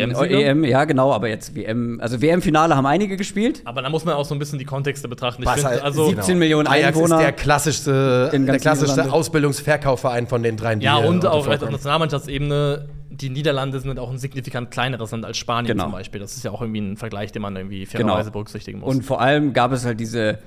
EM? 0.00 0.12
EM, 0.14 0.64
ja, 0.64 0.84
genau, 0.84 1.12
aber 1.12 1.28
jetzt 1.28 1.54
WM, 1.54 1.98
also 2.00 2.20
WM-Finale 2.20 2.76
haben 2.76 2.86
einige 2.86 3.16
gespielt. 3.16 3.62
Aber 3.64 3.82
da 3.82 3.88
muss 3.90 4.04
man 4.04 4.14
auch 4.14 4.24
so 4.24 4.34
ein 4.34 4.38
bisschen 4.38 4.58
die 4.58 4.64
Kontexte 4.64 5.08
betrachten. 5.08 5.42
Ich 5.42 5.48
halt- 5.64 5.82
also 5.82 6.08
17 6.08 6.38
Millionen 6.38 6.66
Ajax 6.66 6.96
Einwohner 6.96 7.16
ist 7.16 7.22
der 7.22 7.32
klassischste, 7.32 8.30
der 8.32 8.58
klassischste. 8.58 9.12
Ausbildungsverkaufverein 9.12 10.26
von 10.26 10.42
den 10.42 10.56
dreien. 10.56 10.80
die 10.80 10.86
Ja, 10.86 10.96
und 10.96 11.24
auch 11.26 11.46
auf. 11.46 11.60
Nationalmannschaftsebene, 11.60 12.88
die 13.10 13.30
Niederlande 13.30 13.78
sind 13.80 13.98
auch 13.98 14.10
ein 14.10 14.18
signifikant 14.18 14.70
kleineres 14.70 15.10
Land 15.12 15.24
als 15.24 15.36
Spanien 15.36 15.68
Genau. 15.72 15.84
zum 15.84 15.92
Beispiel. 15.92 16.20
Das 16.20 16.36
ist 16.36 16.44
ja 16.44 16.50
auch 16.50 16.60
irgendwie 16.60 16.80
ein 16.80 16.96
Vergleich, 16.96 17.32
den 17.32 17.42
man 17.42 17.54
irgendwie 17.56 17.86
fairerweise 17.86 18.22
Genau. 18.24 18.32
berücksichtigen 18.32 18.80
muss. 18.80 18.94
Und 18.94 19.02
vor 19.04 19.20
allem 19.20 19.52
gab 19.52 19.72
es 19.72 19.84
halt 19.84 20.00
diese, 20.00 20.38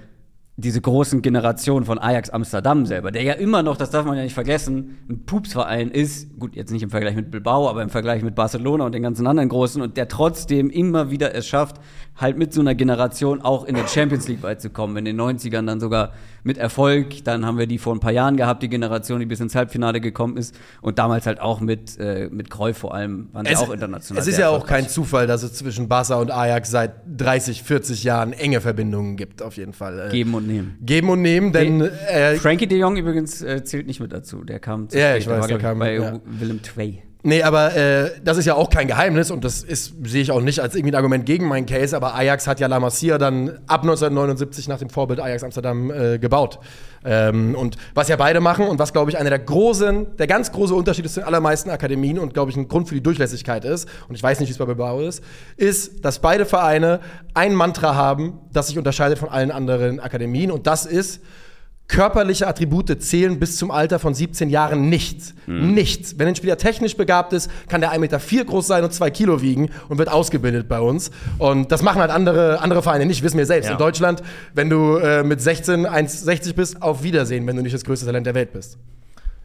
diese 0.59 0.81
großen 0.81 1.21
Generationen 1.21 1.85
von 1.85 1.99
Ajax 1.99 2.31
Amsterdam 2.31 2.87
selber, 2.87 3.11
der 3.11 3.21
ja 3.21 3.33
immer 3.33 3.61
noch, 3.61 3.77
das 3.77 3.91
darf 3.91 4.07
man 4.07 4.17
ja 4.17 4.23
nicht 4.23 4.33
vergessen, 4.33 4.97
ein 5.07 5.23
Pupsverein 5.23 5.91
ist, 5.91 6.39
gut, 6.39 6.55
jetzt 6.55 6.71
nicht 6.71 6.81
im 6.81 6.89
Vergleich 6.89 7.15
mit 7.15 7.29
Bilbao, 7.29 7.69
aber 7.69 7.83
im 7.83 7.91
Vergleich 7.91 8.23
mit 8.23 8.33
Barcelona 8.33 8.85
und 8.85 8.95
den 8.95 9.03
ganzen 9.03 9.27
anderen 9.27 9.49
Großen 9.49 9.83
und 9.83 9.97
der 9.97 10.07
trotzdem 10.07 10.71
immer 10.71 11.11
wieder 11.11 11.35
es 11.35 11.45
schafft, 11.47 11.79
halt 12.17 12.37
mit 12.37 12.51
so 12.53 12.61
einer 12.61 12.73
Generation 12.75 13.41
auch 13.41 13.65
in 13.65 13.75
der 13.75 13.87
Champions 13.87 14.27
League 14.27 14.41
weit 14.43 14.61
zu 14.61 14.69
kommen. 14.69 14.97
In 14.97 15.05
den 15.05 15.19
90ern 15.21 15.65
dann 15.65 15.79
sogar 15.79 16.13
mit 16.43 16.57
Erfolg. 16.57 17.23
Dann 17.25 17.45
haben 17.45 17.57
wir 17.57 17.67
die 17.67 17.77
vor 17.77 17.93
ein 17.95 17.99
paar 17.99 18.11
Jahren 18.11 18.37
gehabt, 18.37 18.63
die 18.63 18.69
Generation, 18.69 19.19
die 19.19 19.25
bis 19.25 19.39
ins 19.39 19.53
Halbfinale 19.53 20.01
gekommen 20.01 20.35
ist. 20.37 20.55
Und 20.81 20.97
damals 20.97 21.27
halt 21.27 21.39
auch 21.39 21.59
mit, 21.59 21.97
äh, 21.99 22.29
mit 22.31 22.49
Cruyff 22.49 22.77
vor 22.77 22.93
allem, 22.95 23.29
waren 23.33 23.45
sie 23.45 23.51
Es, 23.53 23.59
auch 23.59 23.71
international. 23.71 24.19
es 24.21 24.27
ist 24.27 24.39
ja 24.39 24.49
auch 24.49 24.65
kein 24.65 24.87
Zufall, 24.89 25.27
dass 25.27 25.43
es 25.43 25.53
zwischen 25.53 25.87
Barca 25.87 26.15
und 26.15 26.31
Ajax 26.31 26.71
seit 26.71 26.93
30, 27.15 27.61
40 27.63 28.03
Jahren 28.03 28.33
enge 28.33 28.61
Verbindungen 28.61 29.15
gibt, 29.17 29.41
auf 29.41 29.57
jeden 29.57 29.73
Fall. 29.73 30.07
Äh, 30.07 30.11
Geben 30.11 30.33
und 30.33 30.47
Nehmen. 30.47 30.77
Geben 30.81 31.09
und 31.09 31.21
nehmen, 31.21 31.51
denn 31.51 31.81
äh, 31.81 32.35
Frankie 32.37 32.67
de 32.67 32.79
Jong 32.79 32.97
übrigens 32.97 33.41
äh, 33.41 33.63
zählt 33.63 33.85
nicht 33.87 33.99
mit 33.99 34.11
dazu. 34.11 34.43
Der 34.43 34.59
kam 34.59 34.89
zu 34.89 34.97
Ja, 34.97 35.09
spät. 35.09 35.19
ich 35.19 35.25
Der 35.25 35.33
weiß, 35.35 35.41
war, 35.41 35.47
der 35.47 35.57
kam, 35.59 35.79
bei 35.79 35.93
ja. 35.95 36.19
Willem 36.25 36.61
Twey. 36.61 37.03
Nee, 37.23 37.41
aber 37.41 37.75
äh, 37.75 38.11
das 38.23 38.37
ist 38.37 38.45
ja 38.45 38.53
auch 38.53 38.69
kein 38.69 38.87
Geheimnis 38.87 39.31
und 39.31 39.43
das 39.43 39.61
sehe 39.61 40.21
ich 40.21 40.31
auch 40.31 40.39
nicht 40.39 40.59
als 40.59 40.75
irgendwie 40.75 40.91
ein 40.91 40.95
Argument 40.95 41.25
gegen 41.25 41.47
meinen 41.47 41.65
Case, 41.65 41.95
aber 41.95 42.13
Ajax 42.13 42.45
hat 42.45 42.59
ja 42.59 42.67
La 42.67 42.79
Masia 42.79 43.17
dann 43.17 43.49
ab 43.65 43.81
1979 43.81 44.67
nach 44.67 44.77
dem 44.77 44.89
Vorbild 44.89 45.19
Ajax 45.19 45.43
Amsterdam 45.43 45.91
äh, 45.91 46.19
gebaut. 46.19 46.59
Ähm, 47.03 47.55
und 47.55 47.75
was 47.95 48.07
ja 48.07 48.17
beide 48.17 48.39
machen 48.39 48.67
und 48.67 48.77
was, 48.77 48.93
glaube 48.93 49.09
ich, 49.09 49.17
einer 49.17 49.31
der 49.31 49.39
großen, 49.39 50.15
der 50.17 50.27
ganz 50.27 50.51
große 50.51 50.75
Unterschied 50.75 51.05
ist 51.05 51.15
zu 51.15 51.21
den 51.21 51.27
allermeisten 51.27 51.71
Akademien 51.71 52.19
und, 52.19 52.33
glaube 52.33 52.51
ich, 52.51 52.57
ein 52.57 52.67
Grund 52.67 52.87
für 52.87 52.95
die 52.95 53.03
Durchlässigkeit 53.03 53.65
ist, 53.65 53.89
und 54.07 54.15
ich 54.15 54.21
weiß 54.21 54.39
nicht, 54.39 54.49
wie 54.49 54.51
es 54.53 54.57
bei 54.57 54.65
Bilbao 54.65 55.01
ist, 55.01 55.23
ist, 55.57 56.05
dass 56.05 56.19
beide 56.19 56.45
Vereine 56.45 56.99
ein 57.33 57.55
Mantra 57.55 57.95
haben, 57.95 58.39
das 58.53 58.67
sich 58.67 58.77
unterscheidet 58.77 59.17
von 59.17 59.29
allen 59.29 59.51
anderen 59.51 59.99
Akademien 59.99 60.51
und 60.51 60.67
das 60.67 60.85
ist, 60.85 61.21
Körperliche 61.87 62.47
Attribute 62.47 63.01
zählen 63.01 63.39
bis 63.39 63.57
zum 63.57 63.71
Alter 63.71 63.97
von 63.97 64.13
17 64.13 64.49
Jahren 64.49 64.89
nichts. 64.89 65.33
Nichts. 65.45 66.19
Wenn 66.19 66.27
ein 66.27 66.35
Spieler 66.35 66.57
technisch 66.57 66.97
begabt 66.97 67.31
ist, 67.31 67.49
kann 67.69 67.79
der 67.79 67.93
1,4 67.93 67.99
Meter 67.99 68.19
groß 68.45 68.67
sein 68.67 68.83
und 68.83 68.91
2 68.91 69.09
Kilo 69.11 69.41
wiegen 69.41 69.69
und 69.87 69.97
wird 69.97 70.09
ausgebildet 70.09 70.67
bei 70.67 70.81
uns. 70.81 71.11
Und 71.37 71.71
das 71.71 71.83
machen 71.83 72.01
halt 72.01 72.11
andere, 72.11 72.59
andere 72.59 72.81
Vereine 72.81 73.05
nicht, 73.05 73.23
wissen 73.23 73.37
wir 73.37 73.45
selbst. 73.45 73.67
Ja. 73.67 73.73
In 73.73 73.77
Deutschland, 73.77 74.21
wenn 74.53 74.69
du 74.69 74.97
äh, 74.97 75.23
mit 75.23 75.41
16 75.41 75.87
1,60 75.87 76.55
bist, 76.55 76.81
auf 76.81 77.03
Wiedersehen, 77.03 77.47
wenn 77.47 77.55
du 77.55 77.61
nicht 77.61 77.73
das 77.73 77.85
größte 77.85 78.05
Talent 78.05 78.27
der 78.27 78.35
Welt 78.35 78.51
bist. 78.51 78.77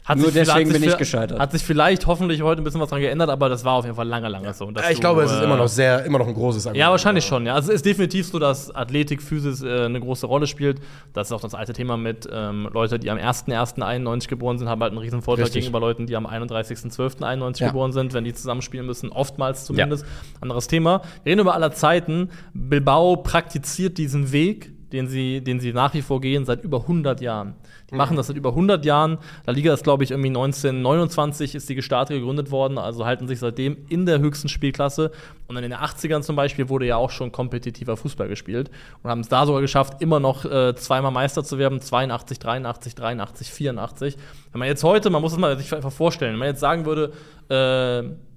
Hat 0.04 0.18
Nur 0.18 0.32
sich 0.32 0.34
deswegen 0.34 0.72
bin 0.72 0.82
ich 0.82 0.96
gescheitert. 0.96 1.38
Hat 1.38 1.52
sich 1.52 1.62
vielleicht 1.62 2.08
hoffentlich 2.08 2.42
heute 2.42 2.60
ein 2.60 2.64
bisschen 2.64 2.80
was 2.80 2.90
dran 2.90 3.00
geändert, 3.00 3.30
aber 3.30 3.48
das 3.48 3.64
war 3.64 3.74
auf 3.74 3.84
jeden 3.84 3.94
Fall 3.94 4.08
lange, 4.08 4.28
lange 4.28 4.52
so. 4.52 4.68
dass 4.72 4.88
ich 4.90 4.96
du, 4.96 5.00
glaube, 5.00 5.22
es 5.22 5.30
ist 5.30 5.40
äh, 5.40 5.44
immer 5.44 5.56
noch 5.56 5.68
sehr, 5.68 6.04
immer 6.04 6.18
noch 6.18 6.26
ein 6.26 6.34
großes 6.34 6.66
Argument. 6.66 6.80
Ja, 6.80 6.90
wahrscheinlich 6.90 7.24
schon, 7.24 7.46
ja. 7.46 7.54
Also 7.54 7.70
es 7.70 7.76
ist 7.76 7.86
definitiv 7.86 8.26
so, 8.26 8.40
dass 8.40 8.74
Athletik, 8.74 9.22
Physis 9.22 9.62
äh, 9.62 9.84
eine 9.84 10.00
große 10.00 10.26
Rolle 10.26 10.48
spielt. 10.48 10.80
Das 11.12 11.28
ist 11.28 11.32
auch 11.32 11.40
das 11.40 11.54
alte 11.54 11.72
Thema 11.72 11.96
mit 11.96 12.28
ähm, 12.32 12.68
Leute, 12.72 12.98
die 12.98 13.10
am 13.10 13.18
1.1.91 13.18 14.28
geboren 14.28 14.58
sind, 14.58 14.68
haben 14.68 14.82
halt 14.82 14.90
einen 14.90 14.98
riesen 14.98 15.22
Vorteil 15.22 15.44
Richtig. 15.44 15.60
gegenüber 15.60 15.78
Leuten, 15.78 16.06
die 16.06 16.16
am 16.16 16.26
31.12.91 16.26 17.60
Ja. 17.60 17.68
geboren 17.68 17.92
sind, 17.92 18.12
wenn 18.12 18.24
die 18.24 18.34
zusammenspielen 18.34 18.84
müssen, 18.86 19.10
oftmals 19.10 19.64
zumindest. 19.66 20.04
Anderes 20.40 20.66
Thema. 20.66 21.02
Wir 21.22 21.30
reden 21.30 21.42
über 21.42 21.54
aller 21.54 21.70
Zeiten. 21.70 22.30
Bilbao 22.54 23.16
praktiziert 23.18 23.98
diesen 23.98 24.32
Weg, 24.32 24.72
den 24.92 25.08
sie, 25.08 25.42
den 25.42 25.60
sie 25.60 25.72
nach 25.72 25.94
wie 25.94 26.02
vor 26.02 26.20
gehen, 26.20 26.44
seit 26.44 26.62
über 26.64 26.82
100 26.82 27.20
Jahren. 27.20 27.54
Die 27.90 27.94
machen 27.96 28.16
das 28.16 28.28
seit 28.28 28.36
über 28.36 28.50
100 28.50 28.84
Jahren. 28.84 29.18
La 29.46 29.52
Liga 29.52 29.72
ist, 29.74 29.84
glaube 29.84 30.04
ich, 30.04 30.10
irgendwie 30.10 30.28
1929 30.28 31.54
ist 31.54 31.68
die 31.68 31.74
gestartet, 31.74 32.16
gegründet 32.16 32.50
worden, 32.50 32.78
also 32.78 33.04
halten 33.04 33.28
sich 33.28 33.38
seitdem 33.38 33.76
in 33.88 34.06
der 34.06 34.18
höchsten 34.18 34.48
Spielklasse. 34.48 35.10
Und 35.46 35.56
dann 35.56 35.64
in 35.64 35.70
den 35.70 35.78
80ern 35.78 36.22
zum 36.22 36.36
Beispiel 36.36 36.68
wurde 36.68 36.86
ja 36.86 36.96
auch 36.96 37.10
schon 37.10 37.32
kompetitiver 37.32 37.96
Fußball 37.96 38.28
gespielt 38.28 38.70
und 39.02 39.10
haben 39.10 39.20
es 39.20 39.28
da 39.28 39.44
sogar 39.44 39.60
geschafft, 39.60 40.00
immer 40.00 40.20
noch 40.20 40.44
äh, 40.44 40.74
zweimal 40.74 41.10
Meister 41.10 41.44
zu 41.44 41.58
werden, 41.58 41.80
82, 41.80 42.38
83, 42.38 42.94
83, 42.94 43.50
84. 43.50 44.16
Wenn 44.52 44.58
man 44.58 44.68
jetzt 44.68 44.84
heute, 44.84 45.10
man 45.10 45.20
muss 45.20 45.32
es 45.32 45.38
mal 45.38 45.58
sich 45.58 45.74
einfach 45.74 45.92
vorstellen, 45.92 46.32
wenn 46.32 46.38
man 46.38 46.48
jetzt 46.48 46.60
sagen 46.60 46.86
würde, 46.86 47.12
äh, 47.50 48.31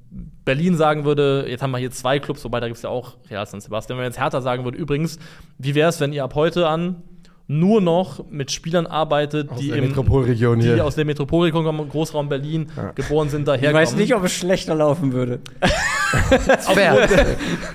Berlin 0.45 0.75
sagen 0.77 1.03
würde, 1.05 1.45
jetzt 1.49 1.61
haben 1.61 1.71
wir 1.71 1.77
hier 1.77 1.91
zwei 1.91 2.19
Clubs, 2.19 2.43
wobei 2.45 2.59
da 2.59 2.67
gibt 2.67 2.77
es 2.77 2.83
ja 2.83 2.89
auch 2.89 3.17
Real 3.29 3.45
San 3.45 3.59
Sebastian. 3.59 3.97
Wenn 3.97 4.03
man 4.05 4.11
jetzt 4.11 4.19
Hertha 4.21 4.41
sagen 4.41 4.63
würde, 4.63 4.77
übrigens, 4.77 5.19
wie 5.57 5.75
wäre 5.75 5.89
es, 5.89 5.99
wenn 5.99 6.13
ihr 6.13 6.23
ab 6.23 6.35
heute 6.35 6.67
an 6.67 7.03
nur 7.47 7.79
noch 7.81 8.25
mit 8.31 8.51
Spielern 8.51 8.87
arbeitet, 8.87 9.51
Aus 9.51 9.59
die 9.59 9.67
der 9.67 9.77
im 9.77 9.87
Metropolregion 9.89 10.59
die 10.59 10.65
hier. 10.73 10.83
aus 10.85 10.95
der 10.95 11.05
Metropolregion 11.05 11.63
kommen, 11.63 11.87
Großraum 11.89 12.27
Berlin, 12.29 12.67
geboren 12.95 13.29
sind, 13.29 13.41
Ich 13.41 13.45
daherkommen. 13.45 13.75
weiß 13.81 13.95
nicht, 13.97 14.15
ob 14.15 14.23
es 14.23 14.33
schlechter 14.33 14.73
laufen 14.73 15.13
würde. 15.13 15.39
Fair. 16.73 17.07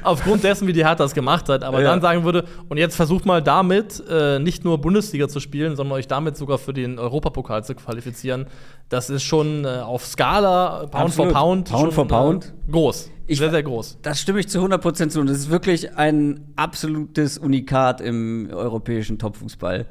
aufgrund 0.03 0.45
dessen, 0.45 0.67
wie 0.67 0.73
die 0.73 0.85
Hertha 0.85 1.03
das 1.05 1.15
gemacht 1.15 1.49
hat, 1.49 1.63
aber 1.65 1.81
Ja. 1.83 1.91
dann 1.91 2.01
sagen 2.01 2.25
würde, 2.25 2.45
und 2.69 2.77
jetzt 2.77 2.97
versucht 2.97 3.27
mal 3.27 3.43
damit 3.43 4.03
äh, 4.09 4.39
nicht 4.39 4.65
nur 4.65 4.79
Bundesliga 4.81 5.29
zu 5.29 5.41
spielen, 5.41 5.77
sondern 5.77 5.97
euch 5.99 6.09
damit 6.09 6.37
sogar 6.37 6.59
für 6.59 6.73
den 6.73 6.99
Europapokal 6.99 7.65
zu 7.65 7.75
qualifizieren, 7.75 8.47
das 8.89 9.11
ist 9.11 9.23
schon 9.23 9.65
äh, 9.65 9.69
auf 9.79 10.07
Skala 10.07 10.87
Pound 10.87 10.95
Absolut. 10.95 11.33
for 11.33 11.41
Pound, 11.41 11.69
Pound 11.71 11.81
schon, 11.83 11.93
for 11.93 12.09
Pound. 12.09 12.45
Äh, 12.69 12.73
groß. 12.73 13.11
Ich- 13.27 13.39
sehr, 13.39 13.51
sehr 13.51 13.63
groß. 13.63 13.99
Das 14.03 14.21
stimme 14.21 14.41
ich 14.41 14.49
zu 14.49 14.59
100% 14.59 15.09
zu. 15.11 15.21
Und 15.21 15.29
das 15.29 15.39
ist 15.39 15.51
wirklich 15.51 15.97
ein 15.97 16.49
absolutes 16.57 17.39
Unikat 17.39 18.01
im 18.01 18.49
europäischen 18.53 19.19
Topfußball. 19.21 19.87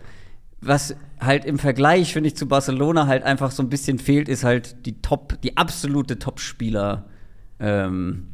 Was 0.62 0.94
halt 1.22 1.46
im 1.46 1.58
Vergleich, 1.58 2.12
finde 2.12 2.28
ich, 2.28 2.36
zu 2.36 2.48
Barcelona 2.50 3.08
halt 3.08 3.24
einfach 3.24 3.52
so 3.52 3.64
ein 3.64 3.70
bisschen 3.70 3.98
fehlt, 3.98 4.28
ist 4.28 4.44
halt 4.44 4.86
die 4.86 5.02
Top, 5.02 5.40
die 5.42 5.56
absolute 5.56 6.20
Top-Spieler. 6.20 7.06
Ähm, 7.60 8.28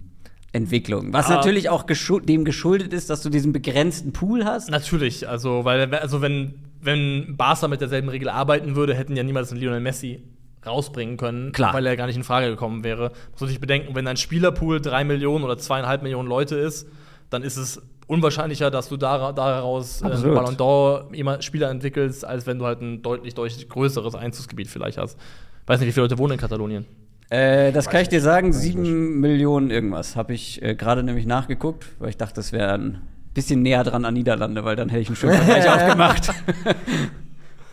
Entwicklung. 0.51 1.11
Was 1.11 1.27
Ah. 1.29 1.35
natürlich 1.35 1.69
auch 1.69 1.85
geschu 1.85 2.19
dem 2.19 2.45
geschuldet 2.45 2.93
ist, 2.93 3.09
dass 3.09 3.21
du 3.21 3.29
diesen 3.29 3.51
begrenzten 3.51 4.13
Pool 4.13 4.45
hast. 4.45 4.69
Natürlich, 4.69 5.27
also, 5.27 5.65
weil, 5.65 5.93
also 5.95 6.21
wenn, 6.21 6.53
wenn 6.81 7.35
Barca 7.35 7.67
mit 7.67 7.81
derselben 7.81 8.07
Regel 8.07 8.29
arbeiten 8.29 8.75
würde, 8.77 8.95
hätten 8.95 9.17
ja 9.17 9.23
niemals 9.23 9.51
einen 9.51 9.59
Lionel 9.59 9.81
Messi 9.81 10.23
rausbringen 10.65 11.17
können, 11.17 11.51
Klar. 11.51 11.73
weil 11.73 11.85
er 11.85 11.97
gar 11.97 12.07
nicht 12.07 12.15
in 12.15 12.23
Frage 12.23 12.47
gekommen 12.47 12.83
wäre. 12.85 13.11
Muss 13.31 13.41
man 13.41 13.49
sich 13.49 13.59
bedenken, 13.59 13.93
wenn 13.95 14.05
dein 14.05 14.17
Spielerpool 14.17 14.79
drei 14.81 15.03
Millionen 15.03 15.43
oder 15.43 15.57
zweieinhalb 15.57 16.01
Millionen 16.03 16.29
Leute 16.29 16.55
ist, 16.55 16.87
dann 17.29 17.43
ist 17.43 17.57
es 17.57 17.81
unwahrscheinlicher, 18.07 18.71
dass 18.71 18.87
du 18.87 18.95
dara- 18.97 19.33
daraus 19.33 20.01
äh. 20.01 20.05
Ballon 20.09 20.55
d'Or 20.57 21.41
Spieler 21.41 21.69
entwickelst, 21.69 22.23
als 22.23 22.47
wenn 22.47 22.59
du 22.59 22.65
halt 22.65 22.81
ein 22.81 23.01
deutlich, 23.01 23.33
deutlich 23.33 23.67
größeres 23.67 24.15
Einzugsgebiet 24.15 24.67
vielleicht 24.69 24.97
hast. 24.97 25.19
Weiß 25.67 25.79
nicht, 25.81 25.89
wie 25.89 25.91
viele 25.91 26.05
Leute 26.05 26.17
wohnen 26.17 26.33
in 26.33 26.39
Katalonien. 26.39 26.85
Äh, 27.29 27.71
das 27.71 27.89
kann 27.89 28.01
ich 28.01 28.09
dir 28.09 28.21
sagen, 28.21 28.53
sieben 28.53 29.19
Millionen 29.19 29.71
irgendwas. 29.71 30.15
Habe 30.15 30.33
ich 30.33 30.61
äh, 30.61 30.75
gerade 30.75 31.03
nämlich 31.03 31.25
nachgeguckt, 31.25 31.85
weil 31.99 32.09
ich 32.09 32.17
dachte, 32.17 32.35
das 32.35 32.51
wäre 32.51 32.73
ein 32.73 33.01
bisschen 33.33 33.61
näher 33.61 33.83
dran 33.83 34.05
an 34.05 34.13
Niederlande, 34.13 34.63
weil 34.63 34.75
dann 34.75 34.89
hätte 34.89 35.01
ich 35.01 35.07
einen 35.07 35.15
schönen 35.15 35.37
Vergleich 35.37 35.69
aufgemacht. 35.69 36.33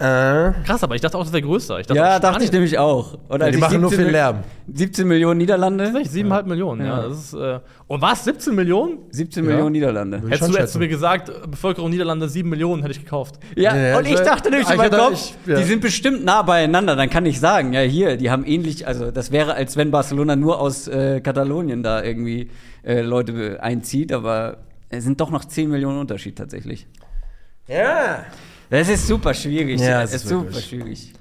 Äh, 0.02 0.52
Krass, 0.64 0.82
aber 0.82 0.96
ich 0.96 1.00
dachte 1.00 1.16
auch, 1.16 1.22
das 1.22 1.32
wäre 1.32 1.42
größer. 1.42 1.78
Ich 1.78 1.86
dachte, 1.86 1.96
ja, 2.00 2.16
auch 2.16 2.20
dachte 2.20 2.42
ich 2.42 2.48
Spanien- 2.48 2.52
nämlich 2.54 2.78
auch. 2.78 3.18
Und 3.28 3.40
als 3.42 3.54
die 3.54 3.60
machen 3.60 3.80
nur 3.80 3.90
17 3.90 4.04
viel 4.06 4.12
Lärm. 4.12 4.38
17 4.74 5.06
Millionen 5.06 5.38
Niederlande. 5.38 5.84
Tatsächlich, 5.84 6.10
Siebeneinhalb 6.10 6.46
Millionen, 6.48 6.80
ja. 6.84 7.02
Ja. 7.02 7.08
Das 7.08 7.18
ist, 7.18 7.34
äh, 7.34 7.60
und 7.86 8.02
was? 8.02 8.24
17 8.24 8.54
Millionen? 8.54 8.98
17 9.10 9.44
Ja. 9.44 9.50
Millionen 9.50 9.72
Niederlande. 9.72 10.22
Hättest 10.28 10.50
du, 10.52 10.56
hättest 10.56 10.74
du 10.74 10.78
mir 10.80 10.88
gesagt, 10.88 11.30
Bevölkerung 11.48 11.90
Niederlande 11.90 12.28
7 12.28 12.48
Millionen, 12.48 12.82
hätte 12.82 12.92
ich 12.92 13.04
gekauft. 13.04 13.36
Ja, 13.54 13.76
Ja, 13.76 13.98
und 13.98 14.06
ich 14.08 14.18
dachte 14.20 14.50
nämlich 14.50 14.66
in 14.68 14.72
ich 14.74 14.78
meinem 14.78 14.90
Kopf, 14.98 15.12
ich- 15.12 15.36
ja. 15.46 15.56
die 15.58 15.64
sind 15.64 15.80
bestimmt 15.80 16.24
nah 16.24 16.42
beieinander. 16.42 16.96
Dann 16.96 17.08
kann 17.08 17.24
ich 17.24 17.38
sagen, 17.38 17.72
ja, 17.72 17.80
hier, 17.82 18.16
die 18.16 18.30
haben 18.30 18.44
ähnlich, 18.44 18.86
also 18.88 19.10
das 19.12 19.30
wäre, 19.30 19.54
als 19.54 19.76
wenn 19.76 19.90
Barcelona 19.92 20.34
nur 20.34 20.58
aus 20.60 20.88
äh, 20.88 21.20
Katalonien 21.20 21.82
da 21.84 22.02
irgendwie 22.02 22.50
äh, 22.84 23.02
Leute 23.02 23.62
einzieht, 23.62 24.12
aber 24.12 24.56
es 24.88 25.04
sind 25.04 25.20
doch 25.20 25.30
noch 25.30 25.44
10 25.44 25.70
Millionen 25.70 26.00
Unterschied 26.00 26.36
tatsächlich. 26.36 26.86
ja. 27.68 28.24
Das 28.72 28.88
ist 28.88 29.06
super 29.06 29.34
schwierig. 29.34 29.78
Ja, 29.78 30.02
es 30.02 30.14
ist 30.14 30.24
ist 30.24 30.30
super 30.30 30.58
schwierig. 30.58 31.12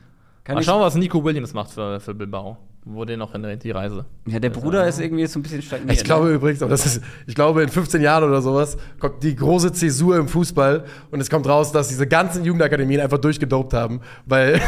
Kann 0.46 0.56
Mal 0.56 0.64
schauen, 0.64 0.80
was 0.80 0.96
Nico 0.96 1.22
Williams 1.22 1.54
macht 1.54 1.72
für, 1.72 2.00
für 2.00 2.14
Bilbao. 2.14 2.58
Wo 2.84 3.06
der 3.06 3.16
noch 3.16 3.36
in 3.36 3.60
die 3.60 3.70
Reise. 3.70 4.06
ja, 4.26 4.40
der 4.40 4.50
Bruder 4.50 4.88
ist 4.88 5.00
irgendwie 5.00 5.28
so 5.28 5.38
ein 5.38 5.44
bisschen 5.44 5.62
stagniert. 5.62 5.98
Ich 5.98 6.04
glaube 6.04 6.30
ne? 6.30 6.34
übrigens, 6.34 6.64
aber 6.64 6.72
das 6.72 6.88
ist, 6.88 7.04
ich 7.28 7.36
glaube, 7.36 7.62
in 7.62 7.70
15 7.70 8.02
Jahren 8.02 8.24
oder 8.24 8.42
sowas 8.42 8.76
kommt 8.98 9.22
die 9.22 9.36
große 9.36 9.72
Zäsur 9.72 10.18
im 10.18 10.28
Fußball 10.28 10.86
und 11.12 11.22
es 11.22 11.30
kommt 11.30 11.48
raus, 11.48 11.72
dass 11.72 11.90
diese 11.90 12.08
ganzen 12.08 12.44
Jugendakademien 12.44 13.00
einfach 13.00 13.20
durchgedopt 13.20 13.76
haben. 13.76 14.02
Weil 14.26 14.60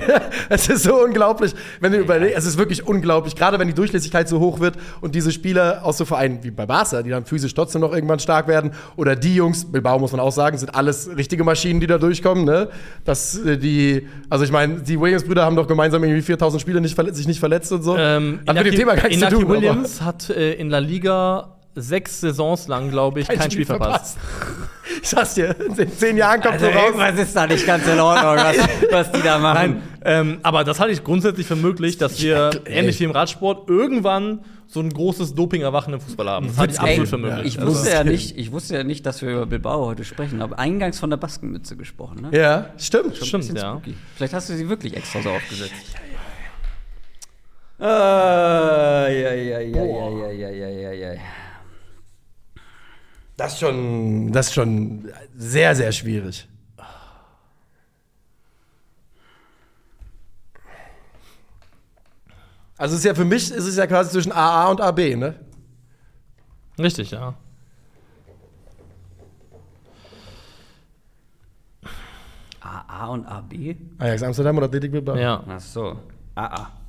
es 0.50 0.68
ist 0.68 0.82
so 0.82 1.02
unglaublich, 1.02 1.54
wenn 1.80 1.92
du 1.92 1.98
überlegst, 1.98 2.36
es 2.36 2.44
ist 2.44 2.58
wirklich 2.58 2.86
unglaublich, 2.86 3.36
gerade 3.36 3.58
wenn 3.58 3.68
die 3.68 3.74
Durchlässigkeit 3.74 4.28
so 4.28 4.38
hoch 4.38 4.60
wird 4.60 4.76
und 5.00 5.14
diese 5.14 5.32
Spieler 5.32 5.82
aus 5.82 5.96
so 5.96 6.04
Vereinen 6.04 6.44
wie 6.44 6.50
bei 6.50 6.66
Barca, 6.66 7.02
die 7.02 7.08
dann 7.08 7.24
physisch 7.24 7.54
trotzdem 7.54 7.80
noch 7.80 7.94
irgendwann 7.94 8.18
stark 8.18 8.48
werden, 8.48 8.72
oder 8.96 9.16
die 9.16 9.34
Jungs, 9.34 9.64
Bilbao 9.64 9.98
muss 9.98 10.12
man 10.12 10.20
auch 10.20 10.32
sagen, 10.32 10.58
sind 10.58 10.74
alles 10.74 11.08
richtige 11.16 11.42
Maschinen, 11.42 11.80
die 11.80 11.86
da 11.86 11.96
durchkommen. 11.96 12.44
Ne? 12.44 12.68
Dass 13.06 13.38
äh, 13.38 13.56
die, 13.56 14.06
also 14.28 14.44
ich 14.44 14.52
meine, 14.52 14.82
die 14.82 15.00
Williams-Brüder 15.00 15.42
haben 15.42 15.56
doch 15.56 15.66
gemeinsam 15.66 16.04
irgendwie 16.04 16.20
4000 16.20 16.60
Spiele 16.60 16.82
nicht 16.82 16.94
verletzt, 16.94 17.16
sich 17.16 17.26
nicht 17.26 17.40
verletzt 17.40 17.61
und 17.70 17.82
so. 17.82 17.96
Ähm, 17.96 18.40
Hat 18.46 18.56
mit 18.56 18.66
dem 18.66 18.74
Thema 18.74 18.94
gar 18.96 19.08
nichts 19.08 19.22
zu 19.22 19.28
tun. 19.30 19.44
aber- 19.44 19.54
Williams 19.54 20.00
hat 20.00 20.30
äh, 20.30 20.54
in 20.54 20.70
La 20.70 20.78
Liga 20.78 21.56
sechs 21.74 22.20
Saisons 22.20 22.66
lang, 22.68 22.90
glaube 22.90 23.20
ich, 23.20 23.28
kein, 23.28 23.50
Spiel 23.50 23.64
verpasst. 23.66 24.18
Ich 25.00 25.08
sag's 25.08 25.34
dir, 25.34 25.56
in 25.78 25.90
zehn 25.96 26.16
Jahren 26.16 26.40
kommt 26.40 26.54
Also 26.54 26.66
so 26.66 26.72
raus. 26.72 26.84
irgendwas 26.86 27.18
ist 27.18 27.34
da 27.34 27.46
nicht 27.46 27.66
ganz 27.66 27.86
in 27.88 27.98
Ordnung, 27.98 28.36
was, 28.36 28.56
was 28.90 29.12
die 29.12 29.22
da 29.22 29.38
machen. 29.38 29.80
Nein, 29.80 29.82
ähm, 30.04 30.38
aber 30.42 30.64
das 30.64 30.78
halte 30.80 30.92
ich 30.92 31.02
grundsätzlich 31.02 31.46
für 31.46 31.56
möglich, 31.56 31.98
dass 31.98 32.20
wir, 32.20 32.50
ey. 32.64 32.78
ähnlich 32.80 33.00
wie 33.00 33.04
im 33.04 33.10
Radsport, 33.10 33.68
irgendwann 33.70 34.40
so 34.68 34.80
ein 34.80 34.90
großes 34.90 35.34
Doping-Erwachen 35.34 35.94
im 35.94 36.00
Fußball 36.00 36.28
haben. 36.28 36.46
Das 36.48 36.58
halte 36.58 36.74
ich 36.74 36.80
Ey, 36.80 37.00
absolut 37.00 37.08
für 37.08 37.16
ja, 37.28 37.34
möglich. 37.36 37.54
Ich 37.54 37.60
Also- 37.60 37.72
wusste 37.72 37.90
ja 37.90 38.04
nicht, 38.04 38.36
ich 38.38 38.52
wusste 38.52 38.74
ja 38.76 38.84
nicht, 38.84 39.06
dass 39.06 39.22
wir 39.22 39.30
über 39.30 39.46
Bilbao 39.46 39.86
heute 39.86 40.04
sprechen, 40.04 40.42
aber 40.42 40.58
eingangs 40.58 41.00
von 41.00 41.10
der 41.10 41.16
Baskenmütze 41.16 41.76
gesprochen, 41.76 42.28
ne? 42.30 42.38
Ja, 42.38 42.66
stimmt. 42.76 43.16
Stimmt, 43.16 43.42
Bisschen 43.44 43.56
ja. 43.56 43.72
spooky. 43.72 43.94
Vielleicht 44.16 44.34
hast 44.34 44.50
du 44.50 44.54
sie 44.54 44.68
wirklich 44.68 44.96
extra 44.96 45.22
so 45.22 45.30
aufgesetzt. 45.30 45.72
Ah, 47.84 49.08
ja, 49.08 49.32
ja, 49.32 49.58
ja, 49.58 49.82
ja, 49.82 50.08
ja, 50.08 50.30
ja, 50.30 50.50
ja, 50.50 50.68
ja, 50.68 50.92
ja. 50.92 51.20
Das 53.36 53.54
ist 53.54 53.58
schon, 53.58 54.30
das 54.30 54.46
ist 54.46 54.54
schon 54.54 55.10
sehr, 55.34 55.74
sehr 55.74 55.90
schwierig. 55.90 56.48
Also 62.78 62.94
es 62.94 63.00
ist 63.00 63.04
ja 63.04 63.14
für 63.16 63.24
mich 63.24 63.50
ist 63.50 63.66
es 63.66 63.76
ja 63.76 63.86
quasi 63.88 64.10
zwischen 64.10 64.30
AA 64.30 64.68
und 64.68 64.80
AB, 64.80 65.16
ne? 65.16 65.34
Richtig, 66.78 67.10
ja. 67.10 67.34
AA 72.60 73.06
und 73.08 73.26
AB? 73.26 73.74
Ajax 73.98 74.22
Amsterdam 74.22 74.56
oder 74.58 74.66
Athletic 74.66 74.92
Bilbao? 74.92 75.16
Ja. 75.16 75.42
Ach 75.48 75.60
so. 75.60 75.98
AA. 76.36 76.81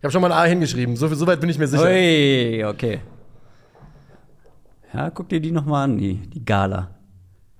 Ich 0.00 0.04
habe 0.04 0.12
schon 0.12 0.22
mal 0.22 0.32
ein 0.32 0.38
A 0.38 0.44
hingeschrieben, 0.44 0.96
so, 0.96 1.06
so 1.08 1.26
weit 1.26 1.40
bin 1.40 1.50
ich 1.50 1.58
mir 1.58 1.66
sicher. 1.66 1.84
Ui, 1.84 2.64
okay. 2.64 3.00
Ja, 4.94 5.10
guck 5.10 5.28
dir 5.28 5.40
die 5.40 5.52
nochmal 5.52 5.84
an, 5.84 5.98
die, 5.98 6.14
die 6.14 6.42
Gala. 6.42 6.88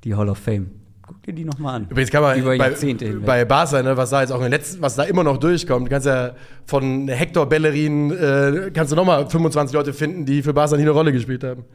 Die 0.05 0.15
Hall 0.15 0.27
of 0.31 0.39
Fame. 0.39 0.71
Guck 1.07 1.23
dir 1.23 1.35
die 1.35 1.45
nochmal 1.45 1.75
an. 1.77 1.87
Übrigens 1.91 2.11
kann 2.11 2.23
man 2.23 2.39
Über 2.39 2.57
bei, 2.57 2.69
Jahrzehnte 2.71 3.05
hinweg. 3.05 3.27
bei 3.27 3.45
Barca, 3.45 3.83
ne, 3.83 3.95
was 3.95 4.09
da 4.09 4.23
jetzt 4.23 4.31
auch 4.31 4.39
in 4.39 4.45
den 4.45 4.53
letzten, 4.53 4.81
was 4.81 4.97
da 4.97 5.03
immer 5.03 5.23
noch 5.23 5.37
durchkommt, 5.37 5.85
du 5.85 5.91
kannst 5.91 6.07
ja 6.07 6.31
von 6.65 7.09
Hector 7.09 7.45
Bellerin, 7.47 8.11
äh, 8.11 8.71
kannst 8.73 8.93
du 8.93 8.97
nochmal 8.97 9.29
25 9.29 9.75
Leute 9.75 9.93
finden, 9.93 10.25
die 10.25 10.43
für 10.43 10.55
Barca 10.55 10.77
nie 10.77 10.83
eine 10.83 10.93
Rolle 10.93 11.13
gespielt 11.13 11.45
haben. 11.45 11.67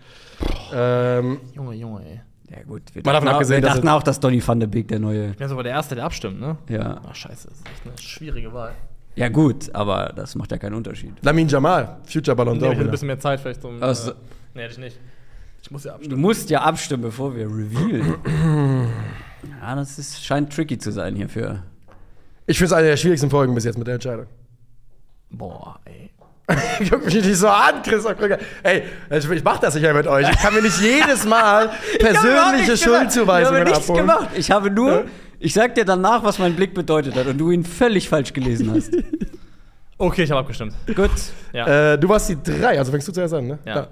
Ähm, 0.74 1.42
Junge, 1.54 1.76
Junge, 1.76 2.02
ey. 2.06 2.22
Ja, 2.50 2.64
gut. 2.64 2.82
Wir 2.92 3.04
Mal 3.06 3.14
davon 3.14 3.14
dachten, 3.14 3.28
auch, 3.28 3.34
abgesehen, 3.34 3.58
wir 3.58 3.68
dass 3.68 3.76
dachten 3.76 3.88
auch, 3.90 4.02
dass 4.02 4.20
Donny 4.20 4.42
van 4.46 4.60
de 4.60 4.68
Beek 4.68 4.88
der 4.88 4.98
neue. 4.98 5.30
Ich 5.30 5.38
bin 5.38 5.48
sogar 5.48 5.64
der 5.64 5.74
Erste, 5.74 5.94
der 5.94 6.06
abstimmt, 6.06 6.40
ne? 6.40 6.58
Ja. 6.70 7.02
Ach, 7.08 7.14
scheiße, 7.14 7.50
das 7.50 7.58
ist 7.60 7.68
echt 7.70 7.86
eine 7.86 7.98
schwierige 8.02 8.52
Wahl. 8.52 8.72
Ja, 9.16 9.30
gut, 9.30 9.74
aber 9.74 10.12
das 10.16 10.36
macht 10.36 10.52
ja 10.52 10.58
keinen 10.58 10.74
Unterschied. 10.74 11.14
Lamin 11.22 11.48
Jamal, 11.48 11.98
Future 12.06 12.36
Ballon 12.36 12.58
Nee, 12.58 12.66
ich 12.66 12.70
hätte 12.72 12.82
ein 12.82 12.88
d'Or. 12.88 12.92
bisschen 12.92 13.08
mehr 13.08 13.20
Zeit 13.20 13.40
vielleicht 13.40 13.64
um. 13.64 13.78
Ach 13.82 13.96
so. 13.96 14.12
Äh, 14.12 14.16
nee, 14.56 14.62
hätte 14.64 14.74
ich 14.74 14.78
nicht. 14.80 14.98
Ich 15.64 15.72
muss 15.72 15.84
ja 15.86 15.92
Du 15.92 15.96
abstimmen. 15.98 16.22
musst 16.22 16.50
ja 16.50 16.62
abstimmen, 16.62 17.04
bevor 17.04 17.36
wir 17.36 17.46
revealen. 17.48 18.16
ja, 19.62 19.76
das 19.76 19.98
ist, 19.98 20.24
scheint 20.24 20.54
tricky 20.54 20.78
zu 20.78 20.92
sein 20.92 21.16
hier 21.16 21.30
für. 21.30 21.64
Ich 22.46 22.58
finde 22.58 22.68
es 22.68 22.74
eine 22.74 22.88
der 22.88 22.98
schwierigsten 22.98 23.30
Folgen 23.30 23.56
bis 23.56 23.64
jetzt 23.64 23.78
mit 23.78 23.88
der 23.88 23.96
Entscheidung. 23.96 24.28
Boah, 25.32 25.80
ey. 25.86 26.12
Guck 26.90 27.06
mich 27.06 27.16
nicht 27.16 27.38
so 27.38 27.48
an, 27.48 27.82
Christoph 27.82 28.18
Krüger. 28.20 28.38
Ey, 28.62 28.84
ich, 29.10 29.28
ich 29.32 29.44
mach 29.44 29.58
das 29.58 29.74
nicht 29.74 29.82
mehr 29.82 29.96
mit 29.96 30.06
euch. 30.06 30.30
Ich 30.30 30.38
kann 30.38 30.54
mir 30.54 30.62
nicht 30.62 30.80
jedes 30.80 31.26
Mal 31.26 31.72
persönliche 32.00 32.78
Schuldzuweisungen 32.78 33.64
Ich 33.64 33.68
habe 33.68 33.70
nichts 33.72 33.90
abholen. 33.90 34.08
gemacht. 34.08 34.30
Ich 34.36 34.52
habe 34.52 34.70
nur, 34.70 35.06
ich 35.46 35.54
sag 35.54 35.76
dir 35.76 35.86
danach, 35.86 36.24
was 36.24 36.40
mein 36.40 36.56
Blick 36.56 36.74
bedeutet 36.74 37.16
hat 37.16 37.28
und 37.28 37.38
du 37.38 37.52
ihn 37.52 37.64
völlig 37.64 38.10
falsch 38.10 38.34
gelesen 38.34 38.72
hast. 38.72 38.92
Okay, 39.98 40.24
ich 40.24 40.30
habe 40.32 40.42
abgestimmt. 40.42 40.74
Gut. 40.94 41.10
Ja. 41.54 41.94
Äh, 41.94 41.98
du 41.98 42.10
warst 42.10 42.28
die 42.28 42.36
drei, 42.44 42.78
also 42.78 42.92
fängst 42.92 43.08
du 43.08 43.14
zuerst 43.14 43.34
an, 43.34 43.48
ne? 43.48 43.60
ja. 43.64 43.88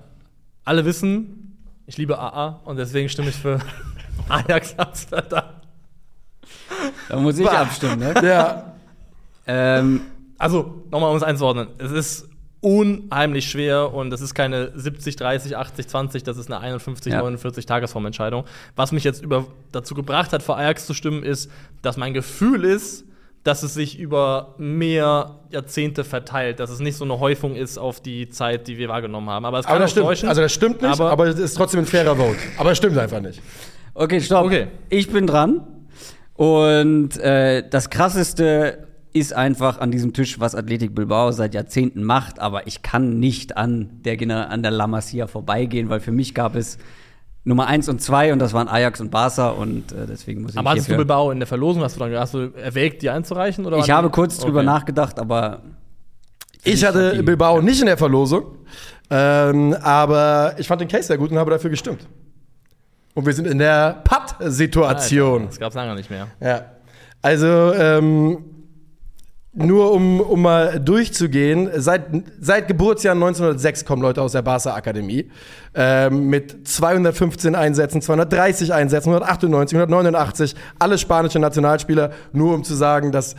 Alle 0.65 0.83
wissen, 0.83 1.55
ich 1.87 1.95
liebe 1.97 2.19
AA 2.19 2.59
und 2.65 2.75
deswegen 2.75 3.07
stimme 3.07 3.29
ich 3.29 3.35
für 3.37 3.57
Ajax 4.27 4.77
Amsterdam. 4.77 5.45
Da 7.07 7.15
muss 7.15 7.39
ich 7.39 7.45
Bah. 7.45 7.61
abstimmen, 7.61 7.99
ne? 7.99 8.13
Ja. 8.21 8.73
ähm, 9.47 10.01
Also, 10.37 10.83
nochmal 10.91 11.09
um 11.11 11.15
es 11.15 11.23
einzuordnen. 11.23 11.69
Es 11.77 11.91
ist 11.91 12.27
unheimlich 12.63 13.49
schwer 13.49 13.93
und 13.93 14.11
es 14.13 14.21
ist 14.21 14.33
keine 14.33 14.71
70, 14.73 15.15
30, 15.17 15.57
80, 15.57 15.87
20, 15.87 16.23
das 16.23 16.37
ist 16.37 16.49
eine 16.51 16.59
51, 16.61 17.11
Ja. 17.13 17.19
49 17.19 17.65
Tagesformentscheidung. 17.65 18.45
Was 18.75 18.91
mich 18.91 19.03
jetzt 19.03 19.21
über, 19.21 19.45
dazu 19.71 19.93
gebracht 19.93 20.31
hat, 20.33 20.41
für 20.41 20.55
Ajax 20.55 20.85
zu 20.87 20.93
stimmen, 20.93 21.23
ist, 21.23 21.51
dass 21.81 21.97
mein 21.97 22.13
Gefühl 22.13 22.63
ist, 22.63 23.05
dass 23.43 23.61
es 23.63 23.73
sich 23.73 23.99
über 23.99 24.55
mehr 24.57 25.39
Jahrzehnte 25.51 26.05
verteilt, 26.05 26.61
dass 26.61 26.69
es 26.69 26.79
nicht 26.79 26.95
so 26.95 27.03
eine 27.03 27.19
Häufung 27.19 27.55
ist 27.55 27.77
auf 27.77 27.99
die 27.99 28.29
Zeit, 28.29 28.69
die 28.69 28.77
wir 28.77 28.87
wahrgenommen 28.87 29.29
haben. 29.29 29.43
Aber 29.43 29.59
es 29.59 29.65
kann 29.65 29.75
Aber 29.75 29.81
das 29.81 29.89
auch 29.89 29.91
stimmt. 29.91 30.07
täuschen. 30.07 30.29
Also 30.29 30.41
das 30.41 30.53
stimmt 30.53 30.81
nicht, 30.81 30.91
aber- 30.93 31.11
aber, 31.11 31.27
es 31.27 31.37
ist 31.37 31.55
trotzdem 31.55 31.81
ein 31.81 31.85
fairer 31.85 32.15
Vote. 32.15 32.37
Aber 32.57 32.71
es 32.71 32.77
stimmt 32.77 32.97
einfach 32.97 33.19
nicht. 33.19 33.41
okay, 33.93 34.21
stopp. 34.21 34.45
Okay. 34.45 34.67
Ich 34.89 35.11
bin 35.11 35.27
dran. 35.27 35.61
Und 36.35 37.17
äh, 37.17 37.67
das 37.69 37.89
krasseste 37.89 38.87
ist 39.13 39.33
einfach 39.33 39.79
an 39.79 39.91
diesem 39.91 40.13
Tisch, 40.13 40.39
was 40.39 40.55
Athletik 40.55 40.95
Bilbao 40.95 41.31
seit 41.31 41.53
Jahrzehnten 41.53 42.03
macht, 42.03 42.39
aber 42.39 42.65
ich 42.67 42.81
kann 42.81 43.19
nicht 43.19 43.55
an 43.57 44.01
der, 44.03 44.49
an 44.49 44.63
der 44.63 44.71
La 44.71 44.87
Masia 44.87 45.27
vorbeigehen, 45.27 45.89
weil 45.89 45.99
für 45.99 46.11
mich 46.11 46.33
gab 46.33 46.55
es 46.55 46.77
Nummer 47.45 47.67
eins 47.67 47.89
und 47.89 48.01
zwei 48.01 48.31
und 48.33 48.39
das 48.39 48.53
waren 48.53 48.67
Ajax 48.67 49.01
und 49.01 49.11
Barca 49.11 49.49
und 49.49 49.91
äh, 49.91 50.07
deswegen 50.07 50.41
muss 50.41 50.51
ich 50.53 50.57
Aber 50.57 50.71
hattest 50.71 50.89
du 50.89 50.95
Bilbao 50.95 51.29
in 51.31 51.39
der 51.39 51.47
Verlosung? 51.47 51.83
Hast 51.83 51.95
du, 51.97 51.99
dann, 51.99 52.15
hast 52.17 52.33
du 52.33 52.51
erwägt, 52.55 53.01
die 53.01 53.09
einzureichen? 53.09 53.65
Oder 53.65 53.77
Ich 53.77 53.89
habe 53.91 54.07
die- 54.07 54.13
kurz 54.13 54.37
drüber 54.39 54.59
Okay. 54.59 54.65
nachgedacht, 54.65 55.19
aber 55.19 55.61
Ich 56.63 56.83
hat 56.83 56.95
hatte 56.95 57.17
die- 57.17 57.21
Bilbao 57.21 57.61
nicht 57.61 57.81
in 57.81 57.87
der 57.87 57.97
Verlosung, 57.97 58.45
ähm, 59.09 59.75
aber 59.81 60.55
ich 60.57 60.67
fand 60.67 60.81
den 60.81 60.87
Case 60.87 61.03
sehr 61.03 61.17
gut 61.17 61.31
und 61.31 61.37
habe 61.37 61.51
dafür 61.51 61.69
gestimmt. 61.69 62.07
Und 63.13 63.25
wir 63.27 63.33
sind 63.33 63.45
in 63.45 63.59
der 63.59 64.01
Putt-Situation. 64.05 65.33
Alter, 65.41 65.45
Das 65.47 65.59
gab 65.59 65.69
es 65.69 65.75
lange 65.75 65.93
nicht 65.95 66.09
mehr. 66.09 66.27
Ja. 66.39 66.65
Also, 67.21 67.73
ähm, 67.73 68.37
nur 69.55 69.91
um, 69.93 70.19
um 70.19 70.41
mal 70.41 70.79
durchzugehen, 70.79 71.69
seit, 71.75 72.05
seit 72.39 72.67
Geburtsjahr 72.67 73.13
1906 73.13 73.85
kommen 73.85 74.01
Leute 74.01 74.21
aus 74.21 74.31
der 74.31 74.41
Barca 74.41 74.73
Akademie 74.73 75.29
ähm, 75.75 76.27
mit 76.29 76.67
215 76.67 77.53
Einsätzen, 77.53 78.01
230 78.01 78.73
Einsätzen, 78.73 79.09
198, 79.09 79.77
189, 79.77 80.55
alle 80.79 80.97
spanische 80.97 81.37
Nationalspieler, 81.39 82.11
nur 82.31 82.55
um 82.55 82.63
zu 82.63 82.73
sagen, 82.73 83.11
dass, 83.11 83.35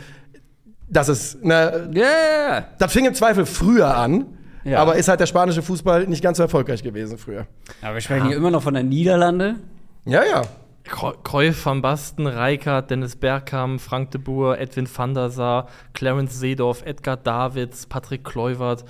dass 0.88 1.08
es, 1.08 1.38
ne, 1.42 1.90
yeah! 1.92 2.66
das 2.78 2.92
fing 2.92 3.06
im 3.06 3.14
Zweifel 3.14 3.44
früher 3.44 3.96
an, 3.96 4.26
Ja. 4.62 4.78
aber 4.78 4.94
ist 4.94 5.08
halt 5.08 5.18
der 5.18 5.26
spanische 5.26 5.62
Fußball 5.62 6.06
nicht 6.06 6.22
ganz 6.22 6.36
so 6.36 6.44
erfolgreich 6.44 6.84
gewesen 6.84 7.18
früher. 7.18 7.46
Aber 7.82 7.94
wir 7.94 8.00
sprechen 8.00 8.28
hier 8.28 8.36
immer 8.36 8.52
noch 8.52 8.62
von 8.62 8.74
der 8.74 8.84
Niederlande. 8.84 9.56
Ja, 10.04 10.22
ja. 10.24 10.42
Cruyff, 10.84 11.64
Van 11.64 11.80
Basten, 11.80 12.26
Rijkaard, 12.26 12.90
Dennis 12.90 13.16
Bergkamp, 13.16 13.80
Frank 13.80 14.10
de 14.10 14.20
Boer, 14.20 14.58
Edwin 14.58 14.86
van 14.86 15.14
der 15.14 15.30
Sar, 15.30 15.68
Clarence 15.94 16.38
Seedorf, 16.38 16.82
Edgar 16.84 17.16
Davids, 17.16 17.86
Patrick 17.86 18.22
Kluivert, 18.24 18.84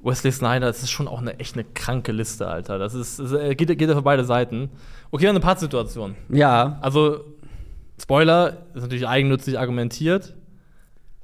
Wesley 0.00 0.32
Snyder. 0.32 0.66
Das 0.66 0.82
ist 0.82 0.90
schon 0.90 1.06
auch 1.06 1.20
eine 1.20 1.38
echt 1.38 1.54
eine 1.54 1.64
kranke 1.64 2.12
Liste, 2.12 2.46
Alter. 2.46 2.78
Das 2.78 2.94
ist, 2.94 3.18
das 3.18 3.32
äh, 3.32 3.54
geht, 3.54 3.68
geht 3.78 3.88
ja 3.88 3.94
für 3.94 4.02
beide 4.02 4.24
Seiten. 4.24 4.70
Okay, 5.10 5.28
eine 5.28 5.40
Pattsituation. 5.40 6.16
Ja, 6.30 6.78
Also, 6.80 7.24
Spoiler, 8.00 8.64
ist 8.74 8.82
natürlich 8.82 9.06
eigennützig 9.06 9.58
argumentiert, 9.58 10.34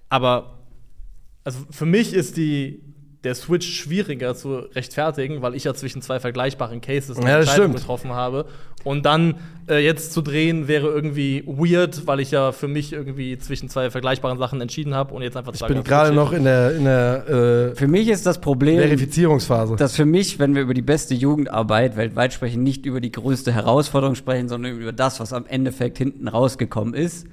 aber 0.09 0.59
also 1.43 1.59
für 1.71 1.87
mich 1.87 2.15
ist 2.15 2.37
die, 2.37 2.83
der 3.25 3.35
Switch 3.35 3.69
schwieriger 3.79 4.35
zu 4.35 4.61
rechtfertigen, 4.75 5.43
weil 5.43 5.55
ich 5.55 5.65
ja 5.65 5.75
zwischen 5.75 6.01
zwei 6.01 6.19
vergleichbaren 6.21 6.81
Cases 6.81 7.19
eine 7.19 7.29
Ja, 7.29 7.39
Entscheidung 7.41 7.65
stimmt. 7.67 7.77
getroffen 7.81 8.13
habe. 8.13 8.47
Und 8.83 9.05
dann 9.05 9.35
äh, 9.69 9.85
jetzt 9.85 10.15
zu 10.15 10.23
drehen 10.23 10.67
wäre 10.67 10.87
irgendwie 10.87 11.45
weird, 11.47 12.07
weil 12.07 12.21
ich 12.21 12.31
ja 12.31 12.51
für 12.53 12.67
mich 12.67 12.95
irgendwie 12.95 13.37
zwischen 13.37 13.69
zwei 13.69 13.91
vergleichbaren 13.91 14.39
Sachen 14.39 14.59
entschieden 14.63 14.95
habe 14.95 15.13
und 15.13 15.21
jetzt 15.21 15.37
einfach 15.37 15.53
Ich 15.53 15.63
bin 15.67 15.85
gerade 15.85 16.15
noch 16.15 16.33
in 16.33 16.45
der, 16.45 16.75
in 16.75 16.85
der 16.85 17.29
äh, 17.73 17.75
für 17.77 17.89
mich 17.89 18.09
ist 18.09 18.25
das 18.25 18.41
Problem, 18.41 18.79
Verifizierungsphase. 18.79 19.77
dass 19.77 19.95
für 19.97 20.07
mich, 20.07 20.39
wenn 20.39 20.55
wir 20.55 20.63
über 20.63 20.73
die 20.73 20.81
beste 20.81 21.13
Jugendarbeit 21.15 21.99
weltweit 21.99 22.33
sprechen, 22.33 22.63
nicht 22.63 22.87
über 22.87 23.03
die 23.03 23.13
größte 23.13 23.53
Herausforderung 23.53 24.15
sprechen, 24.15 24.49
sondern 24.49 24.79
über 24.79 24.93
das, 24.93 25.21
was 25.21 25.35
am 25.35 25.45
Endeffekt 25.45 25.99
hinten 25.99 26.27
rausgekommen 26.27 26.95
ist. 26.95 27.27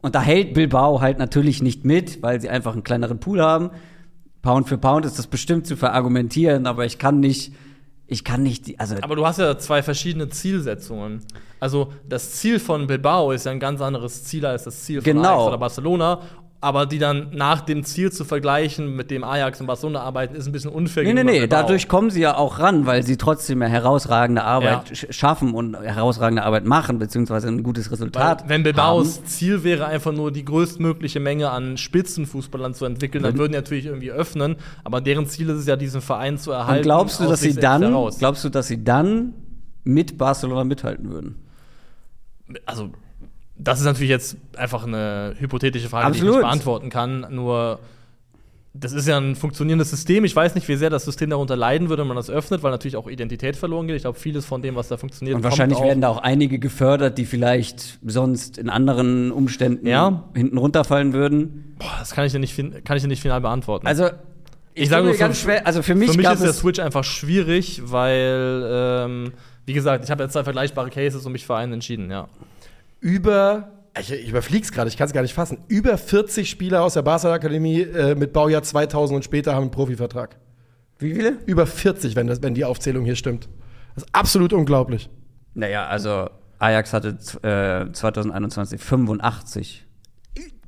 Und 0.00 0.14
da 0.14 0.22
hält 0.22 0.54
Bilbao 0.54 1.02
halt 1.02 1.18
natürlich 1.18 1.62
nicht 1.62 1.84
mit, 1.84 2.22
weil 2.22 2.40
sie 2.40 2.48
einfach 2.48 2.72
einen 2.72 2.82
kleineren 2.82 3.20
Pool 3.20 3.42
haben. 3.42 3.70
Pound 4.44 4.68
für 4.68 4.78
Pound 4.78 5.04
ist 5.06 5.18
das 5.18 5.26
bestimmt 5.26 5.66
zu 5.66 5.74
verargumentieren, 5.76 6.66
aber 6.66 6.84
ich 6.84 6.98
kann 6.98 7.18
nicht, 7.18 7.52
ich 8.06 8.22
kann 8.24 8.42
nicht, 8.42 8.66
die- 8.66 8.78
also 8.78 8.94
Aber 9.00 9.16
du 9.16 9.26
hast 9.26 9.38
ja 9.38 9.56
zwei 9.58 9.82
verschiedene 9.82 10.28
Zielsetzungen. 10.28 11.22
Also 11.60 11.92
das 12.06 12.32
Ziel 12.32 12.58
von 12.60 12.86
Bilbao 12.86 13.32
ist 13.32 13.46
ja 13.46 13.52
ein 13.52 13.58
ganz 13.58 13.80
anderes 13.80 14.22
Ziel 14.24 14.44
als 14.44 14.64
das 14.64 14.84
Ziel 14.84 15.00
von 15.00 15.04
Genau. 15.12 15.28
Ajax 15.30 15.42
oder 15.48 15.58
Barcelona. 15.58 16.20
Aber 16.64 16.86
die 16.86 16.98
dann 16.98 17.28
nach 17.32 17.60
dem 17.60 17.84
Ziel 17.84 18.10
zu 18.10 18.24
vergleichen, 18.24 18.96
mit 18.96 19.10
dem 19.10 19.22
Ajax 19.22 19.60
und 19.60 19.66
Barcelona 19.66 20.00
arbeiten, 20.00 20.34
ist 20.34 20.46
ein 20.46 20.52
bisschen 20.52 20.70
unfair. 20.70 21.04
Nee, 21.04 21.12
nee, 21.12 21.22
nee, 21.22 21.46
dadurch 21.46 21.88
kommen 21.88 22.08
sie 22.08 22.22
ja 22.22 22.36
auch 22.38 22.58
ran, 22.58 22.86
weil 22.86 23.02
sie 23.02 23.18
trotzdem 23.18 23.60
ja 23.60 23.68
herausragende 23.68 24.42
Arbeit 24.44 24.88
Ja. 24.88 24.94
sch- 24.96 25.12
schaffen 25.12 25.52
und 25.52 25.76
herausragende 25.78 26.42
Arbeit 26.42 26.64
machen, 26.64 26.98
beziehungsweise 26.98 27.48
ein 27.48 27.62
gutes 27.62 27.86
Weil, 27.86 27.90
Resultat. 27.96 28.44
wenn 28.48 28.54
haben. 28.60 28.62
Bilbaos 28.64 29.22
Ziel 29.24 29.62
wäre, 29.62 29.84
einfach 29.86 30.12
nur 30.12 30.32
die 30.32 30.44
größtmögliche 30.46 31.20
Menge 31.20 31.50
an 31.50 31.76
Spitzenfußballern 31.76 32.72
zu 32.72 32.86
entwickeln, 32.86 33.22
dann 33.22 33.34
Wenn- 33.34 33.38
würden 33.40 33.52
die 33.52 33.58
natürlich 33.58 33.84
irgendwie 33.84 34.10
öffnen. 34.10 34.56
Aber 34.84 35.02
deren 35.02 35.26
Ziel 35.26 35.50
ist 35.50 35.58
es 35.58 35.66
ja, 35.66 35.76
diesen 35.76 36.00
Verein 36.00 36.38
zu 36.38 36.50
erhalten. 36.52 36.78
Und 36.78 36.82
glaubst 36.84 37.20
du, 37.20 37.24
dass 37.28 37.40
sie 37.42 37.54
dann, 37.54 37.82
heraus. 37.82 38.18
glaubst 38.18 38.42
du, 38.42 38.48
dass 38.48 38.68
sie 38.68 38.82
dann 38.82 39.34
mit 39.84 40.16
Barcelona 40.16 40.64
mithalten 40.64 41.10
würden? 41.10 41.36
also 42.66 42.90
das 43.56 43.78
ist 43.80 43.84
natürlich 43.86 44.10
jetzt 44.10 44.36
einfach 44.56 44.86
eine 44.86 45.34
hypothetische 45.38 45.88
Frage, 45.88 46.10
die 46.12 46.16
ich 46.18 46.22
Absolut. 46.22 46.36
nicht 46.42 46.48
beantworten 46.48 46.90
kann. 46.90 47.26
Nur 47.30 47.78
das 48.76 48.92
ist 48.92 49.06
ja 49.06 49.16
ein 49.18 49.36
funktionierendes 49.36 49.90
System. 49.90 50.24
Ich 50.24 50.34
weiß 50.34 50.56
nicht, 50.56 50.66
wie 50.66 50.74
sehr 50.74 50.90
das 50.90 51.04
System 51.04 51.30
darunter 51.30 51.54
leiden 51.54 51.88
würde, 51.88 52.00
wenn 52.02 52.08
man 52.08 52.16
das 52.16 52.28
öffnet, 52.28 52.64
weil 52.64 52.72
natürlich 52.72 52.96
auch 52.96 53.06
Identität 53.08 53.54
verloren 53.54 53.86
geht. 53.86 53.94
Ich 53.94 54.02
glaube, 54.02 54.18
vieles 54.18 54.44
von 54.44 54.62
dem, 54.62 54.74
was 54.74 54.88
da 54.88 54.96
funktioniert, 54.96 55.36
Und 55.36 55.42
kommt 55.42 55.52
wahrscheinlich 55.52 55.78
auch- 55.78 55.84
werden 55.84 56.00
da 56.00 56.08
auch 56.08 56.18
einige 56.18 56.58
gefördert, 56.58 57.16
die 57.16 57.24
vielleicht 57.24 58.00
sonst 58.04 58.58
in 58.58 58.68
anderen 58.68 59.30
Umständen 59.30 59.86
Ja. 59.86 60.24
hinten 60.34 60.58
runterfallen 60.58 61.12
würden. 61.12 61.76
Boah, 61.78 61.94
das 62.00 62.10
kann 62.10 62.26
ich 62.26 62.32
dir 62.32 62.40
nicht, 62.40 62.56
kann 62.84 62.96
ich 62.96 63.02
dir 63.04 63.08
nicht 63.08 63.22
final 63.22 63.40
beantworten. 63.40 63.86
Also 63.86 64.06
ich, 64.74 64.82
Ich 64.82 64.88
sage 64.88 65.06
nur, 65.06 65.14
ganz 65.14 65.38
für- 65.38 65.44
schwer, 65.44 65.66
also 65.68 65.82
für 65.82 65.94
mich, 65.94 66.10
Für 66.10 66.16
mich 66.16 66.28
ist 66.28 66.42
der 66.42 66.52
Switch 66.52 66.80
einfach 66.80 67.04
schwierig, 67.04 67.82
weil, 67.84 68.64
ähm, 68.68 69.32
wie 69.66 69.72
gesagt, 69.72 70.02
ich 70.04 70.10
habe 70.10 70.24
jetzt 70.24 70.32
zwei 70.32 70.42
vergleichbare 70.42 70.90
Cases 70.90 71.24
und 71.24 71.30
mich 71.30 71.46
für 71.46 71.54
einen 71.54 71.74
entschieden, 71.74 72.10
ja. 72.10 72.26
Über, 73.04 73.68
ich, 74.00 74.10
ich 74.10 74.30
überflieg's 74.30 74.72
gerade, 74.72 74.88
ich 74.88 74.96
kann 74.96 75.06
es 75.06 75.12
gar 75.12 75.20
nicht 75.20 75.34
fassen, 75.34 75.58
über 75.68 75.98
40 75.98 76.48
Spieler 76.48 76.82
aus 76.82 76.94
der 76.94 77.02
Barca 77.02 77.30
Akademie 77.32 77.82
äh, 77.82 78.14
mit 78.14 78.32
Baujahr 78.32 78.62
2000 78.62 79.16
und 79.16 79.24
später 79.24 79.54
haben 79.54 79.64
einen 79.64 79.70
Profivertrag. 79.70 80.36
wie 80.98 81.12
viele? 81.14 81.36
Über 81.44 81.66
40, 81.66 82.16
wenn, 82.16 82.26
das, 82.26 82.42
wenn 82.42 82.54
die 82.54 82.64
Aufzählung 82.64 83.04
hier 83.04 83.14
stimmt. 83.14 83.48
Das 83.94 84.04
ist 84.04 84.14
absolut 84.14 84.54
unglaublich. 84.54 85.10
Naja, 85.52 85.86
also 85.86 86.30
Ajax 86.58 86.94
hatte 86.94 87.18
äh, 87.42 87.92
2021 87.92 88.80
85. 88.80 89.86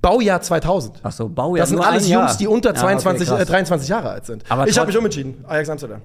Baujahr 0.03 0.43
2000. 0.43 1.01
Ach 1.03 1.11
so, 1.11 1.29
Baujahr. 1.31 1.63
Das 1.63 1.71
sind 1.71 1.79
nur 1.79 1.87
alles 1.87 2.05
ein 2.05 2.11
Jahr. 2.11 2.23
Jungs, 2.27 2.37
die 2.37 2.47
unter 2.47 2.69
Ja, 2.69 2.75
okay, 2.75 2.99
22, 2.99 3.29
krass. 3.29 3.41
äh, 3.41 3.47
23 3.47 3.89
Jahre 3.89 4.11
alt 4.11 4.27
sind. 4.27 4.45
Aber 4.51 4.69
ich 4.69 4.79
habe 4.79 4.89
mich 4.89 4.99
umentschieden. 4.99 5.43
Ajax 5.49 5.71
Amsterdam. 5.71 6.03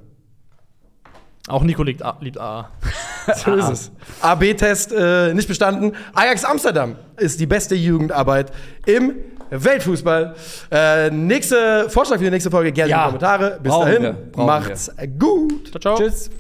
Auch 1.48 1.64
Nico 1.64 1.84
liebt 1.84 2.04
A. 2.04 2.18
Liebt 2.22 2.40
A. 2.40 2.70
So 3.36 3.54
ist 3.54 3.70
es. 3.70 3.92
AB-Test 4.22 4.92
äh, 4.92 5.34
nicht 5.36 5.48
bestanden. 5.48 5.94
Ajax 6.14 6.44
Amsterdam 6.44 6.96
ist 7.18 7.40
die 7.40 7.46
beste 7.46 7.76
Jugendarbeit 7.76 8.52
im 8.88 9.14
Weltfußball. 9.52 10.36
Äh, 10.72 11.12
nächste 11.12 11.88
Vorschlag 11.90 12.18
für 12.18 12.24
die 12.24 12.32
nächste 12.32 12.50
Folge 12.50 12.72
gerne 12.72 12.90
Ja. 12.90 12.98
in 12.98 13.14
die 13.14 13.20
Kommentare. 13.20 13.60
Bis 13.62 13.72
Brauchen 13.72 13.86
dahin, 13.88 14.02
wir. 14.04 14.14
Brauchen 14.32 14.46
macht's 14.48 14.92
gut. 15.20 15.70
Ciao, 15.70 15.80
ciao. 15.80 15.98
Tschüss. 15.98 16.32